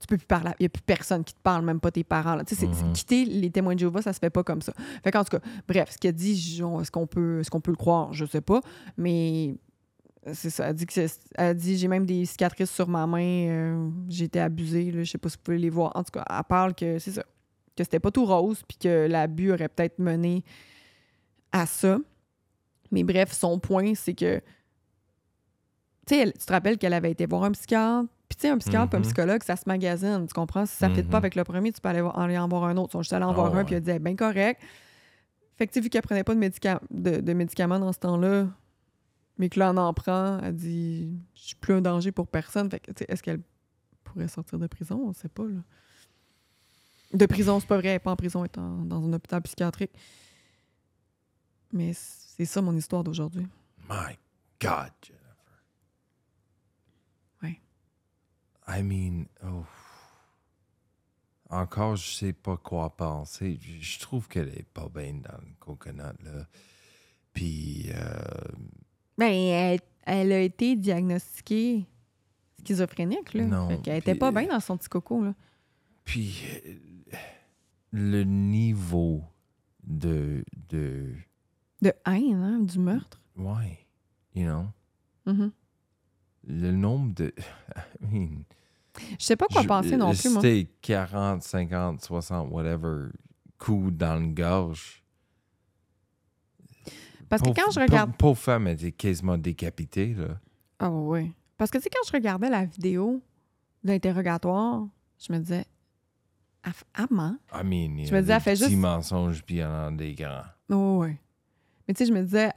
tu 0.03 0.07
peux 0.09 0.19
plus 0.19 0.27
parler. 0.27 0.51
Il 0.59 0.65
n'y 0.65 0.67
a 0.67 0.69
plus 0.69 0.83
personne 0.83 1.25
qui 1.25 1.33
te 1.35 1.41
parle, 1.41 1.65
même 1.65 1.81
pas 1.81 1.91
tes 1.91 2.05
parents. 2.05 2.35
là. 2.37 2.43
C'est- 2.47 2.67
Mhm. 2.67 2.93
quitter 2.93 3.25
les 3.25 3.51
témoins 3.51 3.75
de 3.75 3.81
Jéhovah, 3.81 4.03
ça 4.03 4.13
se 4.13 4.19
fait 4.19 4.31
pas 4.31 4.43
comme 4.45 4.61
ça. 4.63 4.73
Fait 5.03 5.11
qu'en 5.11 5.25
tout 5.25 5.37
cas, 5.39 5.45
bref, 5.67 5.91
ce 5.93 5.99
qu'elle 5.99 6.15
dit, 6.15 6.33
est-ce 6.33 6.91
qu'on 6.91 7.07
peut, 7.07 7.41
est-ce 7.41 7.51
qu'on 7.51 7.61
peut 7.61 7.71
le 7.71 7.77
croire? 7.77 8.13
Je 8.13 8.25
sais 8.27 8.41
pas. 8.41 8.61
Mais 8.97 9.57
c'est 10.33 10.51
ça. 10.51 10.69
Elle 10.69 10.75
dit 10.77 10.87
que 10.87 10.93
c'est- 10.93 11.21
elle 11.35 11.57
dit 11.57 11.77
j'ai 11.79 11.89
même 11.89 12.07
des 12.07 12.25
cicatrices 12.27 12.71
sur 12.71 12.89
ma 12.89 13.07
main. 13.07 13.47
euh, 13.49 13.91
j'ai 14.09 14.25
été 14.27 14.39
abusée. 14.41 14.91
Là, 14.93 15.03
je 15.03 15.11
sais 15.11 15.19
pas 15.19 15.29
si 15.29 15.37
vous 15.37 15.43
pouvez 15.43 15.59
les 15.59 15.71
voir. 15.71 15.93
En 15.97 16.05
tout 16.05 16.13
cas, 16.13 16.25
elle 16.29 16.45
parle 16.49 16.75
que 16.75 16.99
c'est 16.99 17.13
ça. 17.13 17.25
Que 17.77 17.83
c'était 17.85 18.01
pas 18.01 18.11
tout 18.11 18.25
rose, 18.27 18.63
puis 18.69 18.77
que 18.79 19.07
l'abus 19.09 19.51
aurait 19.53 19.69
peut-être 19.69 19.99
mené 19.99 20.45
à 21.53 21.65
ça. 21.67 21.99
Mais 22.91 23.03
bref, 23.03 23.33
son 23.33 23.59
point, 23.59 23.95
c'est 23.95 24.15
que. 24.15 24.41
Tu 26.07 26.15
sais, 26.17 26.33
tu 26.33 26.45
te 26.47 26.53
rappelles 26.53 26.79
qu'elle 26.79 26.93
avait 26.95 27.11
été 27.13 27.27
voir 27.27 27.45
un 27.45 27.53
psychiatre. 27.53 28.09
Puis, 28.33 28.37
tu 28.39 28.43
sais, 28.47 28.49
un 28.49 28.57
psychiatre 28.57 28.95
et 28.95 28.97
un 28.97 29.01
Mhm. 29.01 29.05
psychologue, 29.05 29.43
ça 29.43 29.57
se 29.57 29.65
magasine. 29.67 30.27
Tu 30.27 30.33
comprends? 30.33 30.65
Si 30.65 30.75
ça 30.75 30.89
ne 30.89 30.95
fit 30.95 31.03
pas 31.03 31.19
avec 31.19 31.35
le 31.35 31.45
premier, 31.45 31.71
tu 31.71 31.83
peux 31.83 31.91
aller, 31.91 32.01
en 32.01 32.49
voir 32.49 32.65
un 32.65 32.79
autre. 32.79 32.89
Ils 32.89 32.93
sont 32.93 33.03
juste 33.03 33.13
allés 33.13 33.27
en 33.27 33.31
Ah 33.33 33.35
voir 33.35 33.53
un, 33.53 33.59
ouais. 33.59 33.65
puis 33.65 33.75
il 33.75 33.77
a 33.77 33.81
dit, 33.81 33.99
bien 33.99 34.17
correct. 34.17 34.59
Fait 35.57 35.67
que, 35.67 35.73
tu 35.73 35.75
sais, 35.75 35.81
vu 35.83 35.91
qu'elle 35.91 36.01
prenait 36.01 36.25
pas 36.25 36.35
de, 36.35 36.41
médica- 36.41 36.81
de, 36.91 37.21
de 37.21 37.33
médicaments 37.35 37.79
dans 37.79 37.93
ce 37.93 37.99
temps-là, 37.99 38.49
mais 39.37 39.51
que 39.51 39.59
là, 39.59 39.69
elle 39.71 39.79
en 39.79 39.93
prend, 39.93 40.39
elle 40.43 40.57
dit, 40.57 41.13
je 41.35 41.41
suis 41.43 41.57
plus 41.57 41.75
un 41.75 41.83
danger 41.83 42.11
pour 42.11 42.27
personne. 42.27 42.71
Fait 42.71 42.81
que, 42.81 42.91
tu 42.91 43.01
sais, 43.01 43.05
est-ce 43.11 43.23
qu'elle 43.23 43.43
pourrait 44.03 44.29
sortir 44.29 44.59
de 44.59 44.67
prison? 44.67 44.99
On 45.07 45.13
sait 45.13 45.29
pas, 45.29 45.45
là. 45.45 45.61
De 47.13 47.27
prison, 47.27 47.61
c'est 47.61 47.69
pas 47.69 47.77
vrai. 47.77 47.89
Elle 47.89 47.95
est 47.97 47.99
pas 47.99 48.13
en 48.13 48.17
prison, 48.17 48.43
elle 48.47 48.51
est 48.51 48.59
en- 48.59 48.79
dans 48.87 49.05
un 49.07 49.13
hôpital 49.13 49.43
psychiatrique. 49.43 49.93
Mais 51.71 51.93
c'est 51.93 52.47
ça 52.47 52.63
mon 52.63 52.75
histoire 52.75 53.05
d'aujourd'hui. 53.05 53.47
My 53.91 54.17
God, 54.59 54.91
Jennifer. 55.03 55.19
Ouais. 57.43 57.61
I 58.69 58.83
mean, 58.83 59.27
oh. 59.45 59.65
Encore, 61.51 61.97
je 61.97 62.11
sais 62.15 62.33
pas 62.33 62.57
quoi 62.57 62.97
penser. 62.97 63.59
Je 63.81 63.99
trouve 63.99 64.27
qu'elle 64.29 64.49
est 64.49 64.67
pas 64.73 64.89
bien 64.89 65.13
dans 65.15 65.37
le 65.39 65.53
coconut, 65.61 66.03
là. 66.25 66.47
Puis, 67.35 67.91
euh, 67.95 68.23
Ben, 69.19 69.33
elle, 69.33 69.81
elle 70.05 70.33
a 70.33 70.41
été 70.41 70.77
diagnostiquée 70.77 71.87
schizophrénique, 72.65 73.35
là. 73.35 73.45
Non, 73.45 73.79
qu'elle 73.83 73.99
était 73.99 74.15
pas 74.15 74.29
euh, 74.29 74.33
bien 74.33 74.47
dans 74.47 74.61
son 74.61 74.77
petit 74.79 74.89
coco, 74.89 75.23
là. 75.25 75.35
puis 76.05 76.43
euh, 76.67 77.19
le 77.91 78.25
niveau 78.25 79.23
de, 79.85 80.45
de, 80.71 81.15
De 81.83 81.93
haine, 82.07 82.43
hein, 82.43 82.61
du 82.61 82.79
meurtre. 82.79 83.21
ouais, 83.37 83.87
you 84.35 84.45
know, 84.45 84.67
Mhm. 85.27 85.53
Le 86.47 86.71
nombre 86.73 87.15
de, 87.15 87.33
I 88.03 88.07
mean, 88.13 88.43
Je 89.19 89.25
sais 89.25 89.37
pas 89.37 89.47
quoi 89.47 89.63
Je- 89.63 89.69
penser 89.69 89.97
non 89.97 90.13
plus, 90.15 90.29
moi. 90.31 90.43
C'était 90.43 90.71
40, 90.83 91.43
50, 91.43 92.01
60, 92.03 92.51
whatever, 92.51 93.09
coups 93.59 93.93
dans 93.93 94.17
le 94.21 94.29
gorge. 94.29 95.03
Parce 97.29 97.41
que 97.43 97.49
quand 97.49 97.71
je 97.71 97.81
regarde... 97.81 98.11
Pauvre, 98.11 98.35
pauvre 98.35 98.39
femme 98.39 98.69
était 98.69 98.93
quasiment 98.93 99.39
décapitée, 99.39 100.13
là. 100.15 100.39
Ah 100.79 100.91
oui. 100.91 101.33
Parce 101.57 101.71
que, 101.71 101.79
tu 101.79 101.85
sais, 101.85 101.91
quand 101.91 102.07
je 102.07 102.13
regardais 102.13 102.51
la 102.51 102.67
vidéo 102.67 103.23
de 103.85 103.89
l'interrogatoire, 103.91 104.87
je 105.19 105.33
me 105.33 105.39
disais... 105.39 105.65
Elle 106.65 106.73
Elle 106.99 107.07
ment. 107.11 107.37
I 107.53 107.65
mean, 107.65 107.99
il 107.99 108.01
y 108.03 108.07
Je 108.07 108.13
a 108.13 108.17
me 108.17 108.21
disais, 108.21 108.35
elle 108.35 108.41
fait 108.41 108.57
juste- 108.57 108.77
mensonges, 108.77 109.43
puis 109.43 109.57
il 109.57 109.59
y 109.59 109.65
en 109.65 109.73
a 109.87 109.91
des 109.91 110.15
grands. 110.15 110.43
Oh, 110.71 110.99
oui. 111.03 111.17
Mais 111.89 111.95
tu 111.95 112.05
sais, 112.05 112.07
je 112.07 112.13
me 112.17 112.23
disais... 112.23 112.53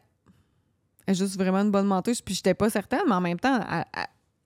Juste 1.09 1.37
vraiment 1.37 1.59
une 1.59 1.71
bonne 1.71 1.87
menteuse. 1.87 2.21
Puis 2.21 2.35
j'étais 2.35 2.53
pas 2.53 2.69
certaine, 2.69 3.01
mais 3.07 3.13
en 3.13 3.21
même 3.21 3.39
temps, 3.39 3.59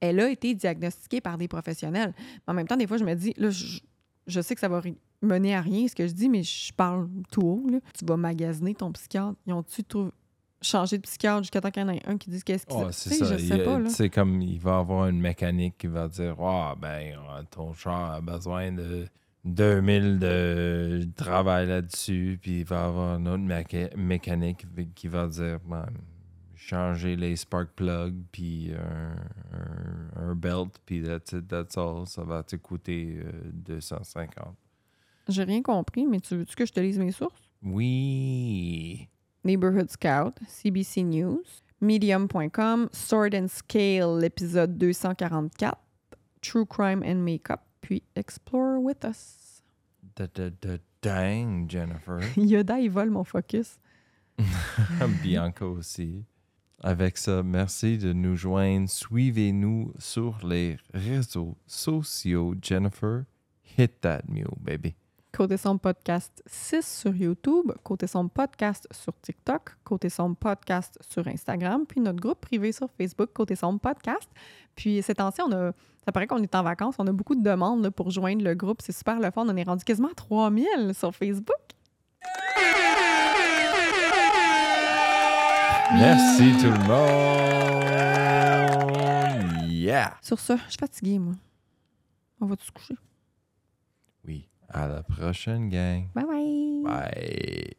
elle, 0.01 0.19
a 0.19 0.29
été 0.29 0.53
diagnostiquée 0.53 1.21
par 1.21 1.37
des 1.37 1.47
professionnels. 1.47 2.13
Mais 2.17 2.51
en 2.51 2.53
même 2.53 2.67
temps, 2.67 2.77
des 2.77 2.87
fois, 2.87 2.97
je 2.97 3.03
me 3.03 3.13
dis... 3.15 3.33
Là, 3.37 3.49
je, 3.49 3.79
je 4.27 4.41
sais 4.41 4.53
que 4.55 4.61
ça 4.61 4.69
va 4.69 4.81
mener 5.21 5.55
à 5.55 5.61
rien, 5.61 5.87
ce 5.87 5.95
que 5.95 6.07
je 6.07 6.13
dis, 6.13 6.29
mais 6.29 6.43
je 6.43 6.71
parle 6.73 7.09
tout 7.31 7.41
haut, 7.41 7.69
là. 7.69 7.79
Tu 7.97 8.05
vas 8.05 8.15
magasiner 8.17 8.75
ton 8.75 8.91
psychiatre. 8.91 9.35
Ils 9.47 9.53
ont-tu 9.53 9.83
trouvé... 9.83 10.11
changé 10.61 10.97
de 10.97 11.01
psychiatre 11.03 11.39
jusqu'à 11.43 11.61
temps 11.61 11.71
qu'il 11.71 11.81
y 11.81 11.85
en 11.85 11.89
ait 11.89 12.01
un 12.05 12.17
qui 12.17 12.29
dise 12.29 12.43
qu'est-ce 12.43 12.65
qu'il 12.65 12.77
Oh, 12.77 12.87
c'est 12.91 13.15
ça. 13.15 13.37
Je 13.37 13.43
sais 13.43 13.63
pas. 13.63 13.79
C'est 13.89 14.09
comme, 14.09 14.41
il 14.41 14.59
va 14.59 14.77
avoir 14.79 15.07
une 15.07 15.19
mécanique 15.19 15.77
qui 15.77 15.87
va 15.87 16.07
dire, 16.07 16.35
ah, 16.41 16.75
ben, 16.79 17.13
euh, 17.17 17.43
ton 17.49 17.73
char 17.73 18.11
a 18.13 18.21
besoin 18.21 18.71
de 18.71 19.07
2000 19.45 20.19
de 20.19 21.07
travail 21.15 21.67
là-dessus, 21.67 22.37
puis 22.41 22.59
il 22.59 22.65
va 22.65 22.85
avoir 22.85 23.17
une 23.17 23.27
autre 23.27 23.43
méca- 23.43 23.95
mécanique 23.97 24.65
qui 24.95 25.07
va 25.07 25.27
dire, 25.27 25.59
ben, 25.65 25.85
changer 26.69 27.15
les 27.15 27.35
spark 27.35 27.69
plugs, 27.75 28.15
puis 28.31 28.71
un, 28.73 29.15
un- 29.57 30.29
un 30.29 30.35
belt, 30.35 30.79
puis 30.85 31.01
that's 31.01 31.31
it, 31.33 31.47
that's 31.47 31.77
all. 31.77 32.05
Ça 32.07 32.23
va 32.23 32.43
te 32.43 32.55
coûter 32.57 33.19
euh, 33.23 33.31
250. 33.53 34.55
J'ai 35.27 35.43
rien 35.43 35.61
compris, 35.61 36.05
mais 36.05 36.19
tu 36.19 36.35
veux-tu 36.37 36.55
que 36.55 36.65
je 36.65 36.71
te 36.73 36.79
lise 36.79 36.97
mes 36.99 37.11
sources? 37.11 37.49
Oui. 37.63 39.07
Neighborhood 39.43 39.89
Scout, 39.89 40.33
CBC 40.47 41.03
News, 41.03 41.43
Medium.com, 41.81 42.89
Sword 42.91 43.33
and 43.35 43.47
Scale, 43.47 44.17
l'épisode 44.19 44.77
244, 44.77 45.77
True 46.41 46.65
Crime 46.65 47.03
and 47.05 47.23
Makeup, 47.23 47.61
puis 47.81 48.03
Explore 48.15 48.79
with 48.81 49.03
Us. 49.05 49.61
Da, 50.15 50.27
da, 50.33 50.49
da, 50.61 50.77
dang, 51.01 51.67
Jennifer. 51.69 52.19
Yoda, 52.37 52.79
il 52.79 52.89
vole 52.89 53.09
mon 53.11 53.23
focus. 53.23 53.79
Bianca 55.23 55.65
aussi. 55.65 56.23
Avec 56.81 57.17
ça, 57.17 57.43
merci 57.43 57.97
de 57.97 58.13
nous 58.13 58.37
joindre. 58.37 58.89
Suivez-nous 58.89 59.91
sur 59.99 60.39
les 60.47 60.77
réseaux 60.93 61.57
sociaux. 61.67 62.55
Jennifer, 62.61 63.23
hit 63.77 63.99
that 63.99 64.21
mule, 64.29 64.47
baby. 64.61 64.95
Côté 65.33 65.57
son 65.57 65.77
podcast 65.77 66.41
6 66.47 67.01
sur 67.01 67.13
YouTube, 67.13 67.71
Côté 67.83 68.07
son 68.07 68.29
podcast 68.29 68.87
sur 68.91 69.13
TikTok, 69.21 69.75
Côté 69.83 70.09
son 70.09 70.33
podcast 70.33 70.97
sur 71.01 71.27
Instagram, 71.27 71.85
puis 71.85 71.99
notre 71.99 72.19
groupe 72.19 72.39
privé 72.39 72.71
sur 72.71 72.89
Facebook, 72.97 73.29
Côté 73.33 73.55
son 73.55 73.77
podcast. 73.77 74.29
Puis 74.75 75.01
ces 75.03 75.15
temps-ci, 75.15 75.41
on 75.41 75.51
a, 75.51 75.73
ça 76.05 76.13
paraît 76.13 76.27
qu'on 76.27 76.41
est 76.41 76.55
en 76.55 76.63
vacances, 76.63 76.95
on 76.97 77.07
a 77.07 77.11
beaucoup 77.11 77.35
de 77.35 77.43
demandes 77.43 77.89
pour 77.89 78.09
joindre 78.09 78.43
le 78.43 78.55
groupe. 78.55 78.81
C'est 78.81 78.95
super 78.95 79.19
le 79.19 79.29
fun. 79.31 79.45
On 79.47 79.55
est 79.55 79.63
rendu 79.63 79.83
quasiment 79.83 80.09
à 80.09 80.15
3000 80.15 80.93
sur 80.93 81.13
Facebook. 81.13 81.57
Merci 85.91 86.53
tout 86.61 86.71
le 86.71 86.77
monde. 86.87 87.89
Yeah. 89.69 90.17
Sur 90.21 90.39
ça, 90.39 90.55
je 90.65 90.71
suis 90.71 90.79
fatiguée, 90.79 91.17
moi. 91.19 91.33
On 92.39 92.45
va 92.45 92.55
se 92.59 92.71
coucher? 92.71 92.95
Oui. 94.25 94.47
À 94.69 94.87
la 94.87 95.01
prochaine, 95.03 95.69
gang. 95.69 96.07
Bye 96.13 96.25
bye! 96.25 96.83
Bye. 96.83 97.75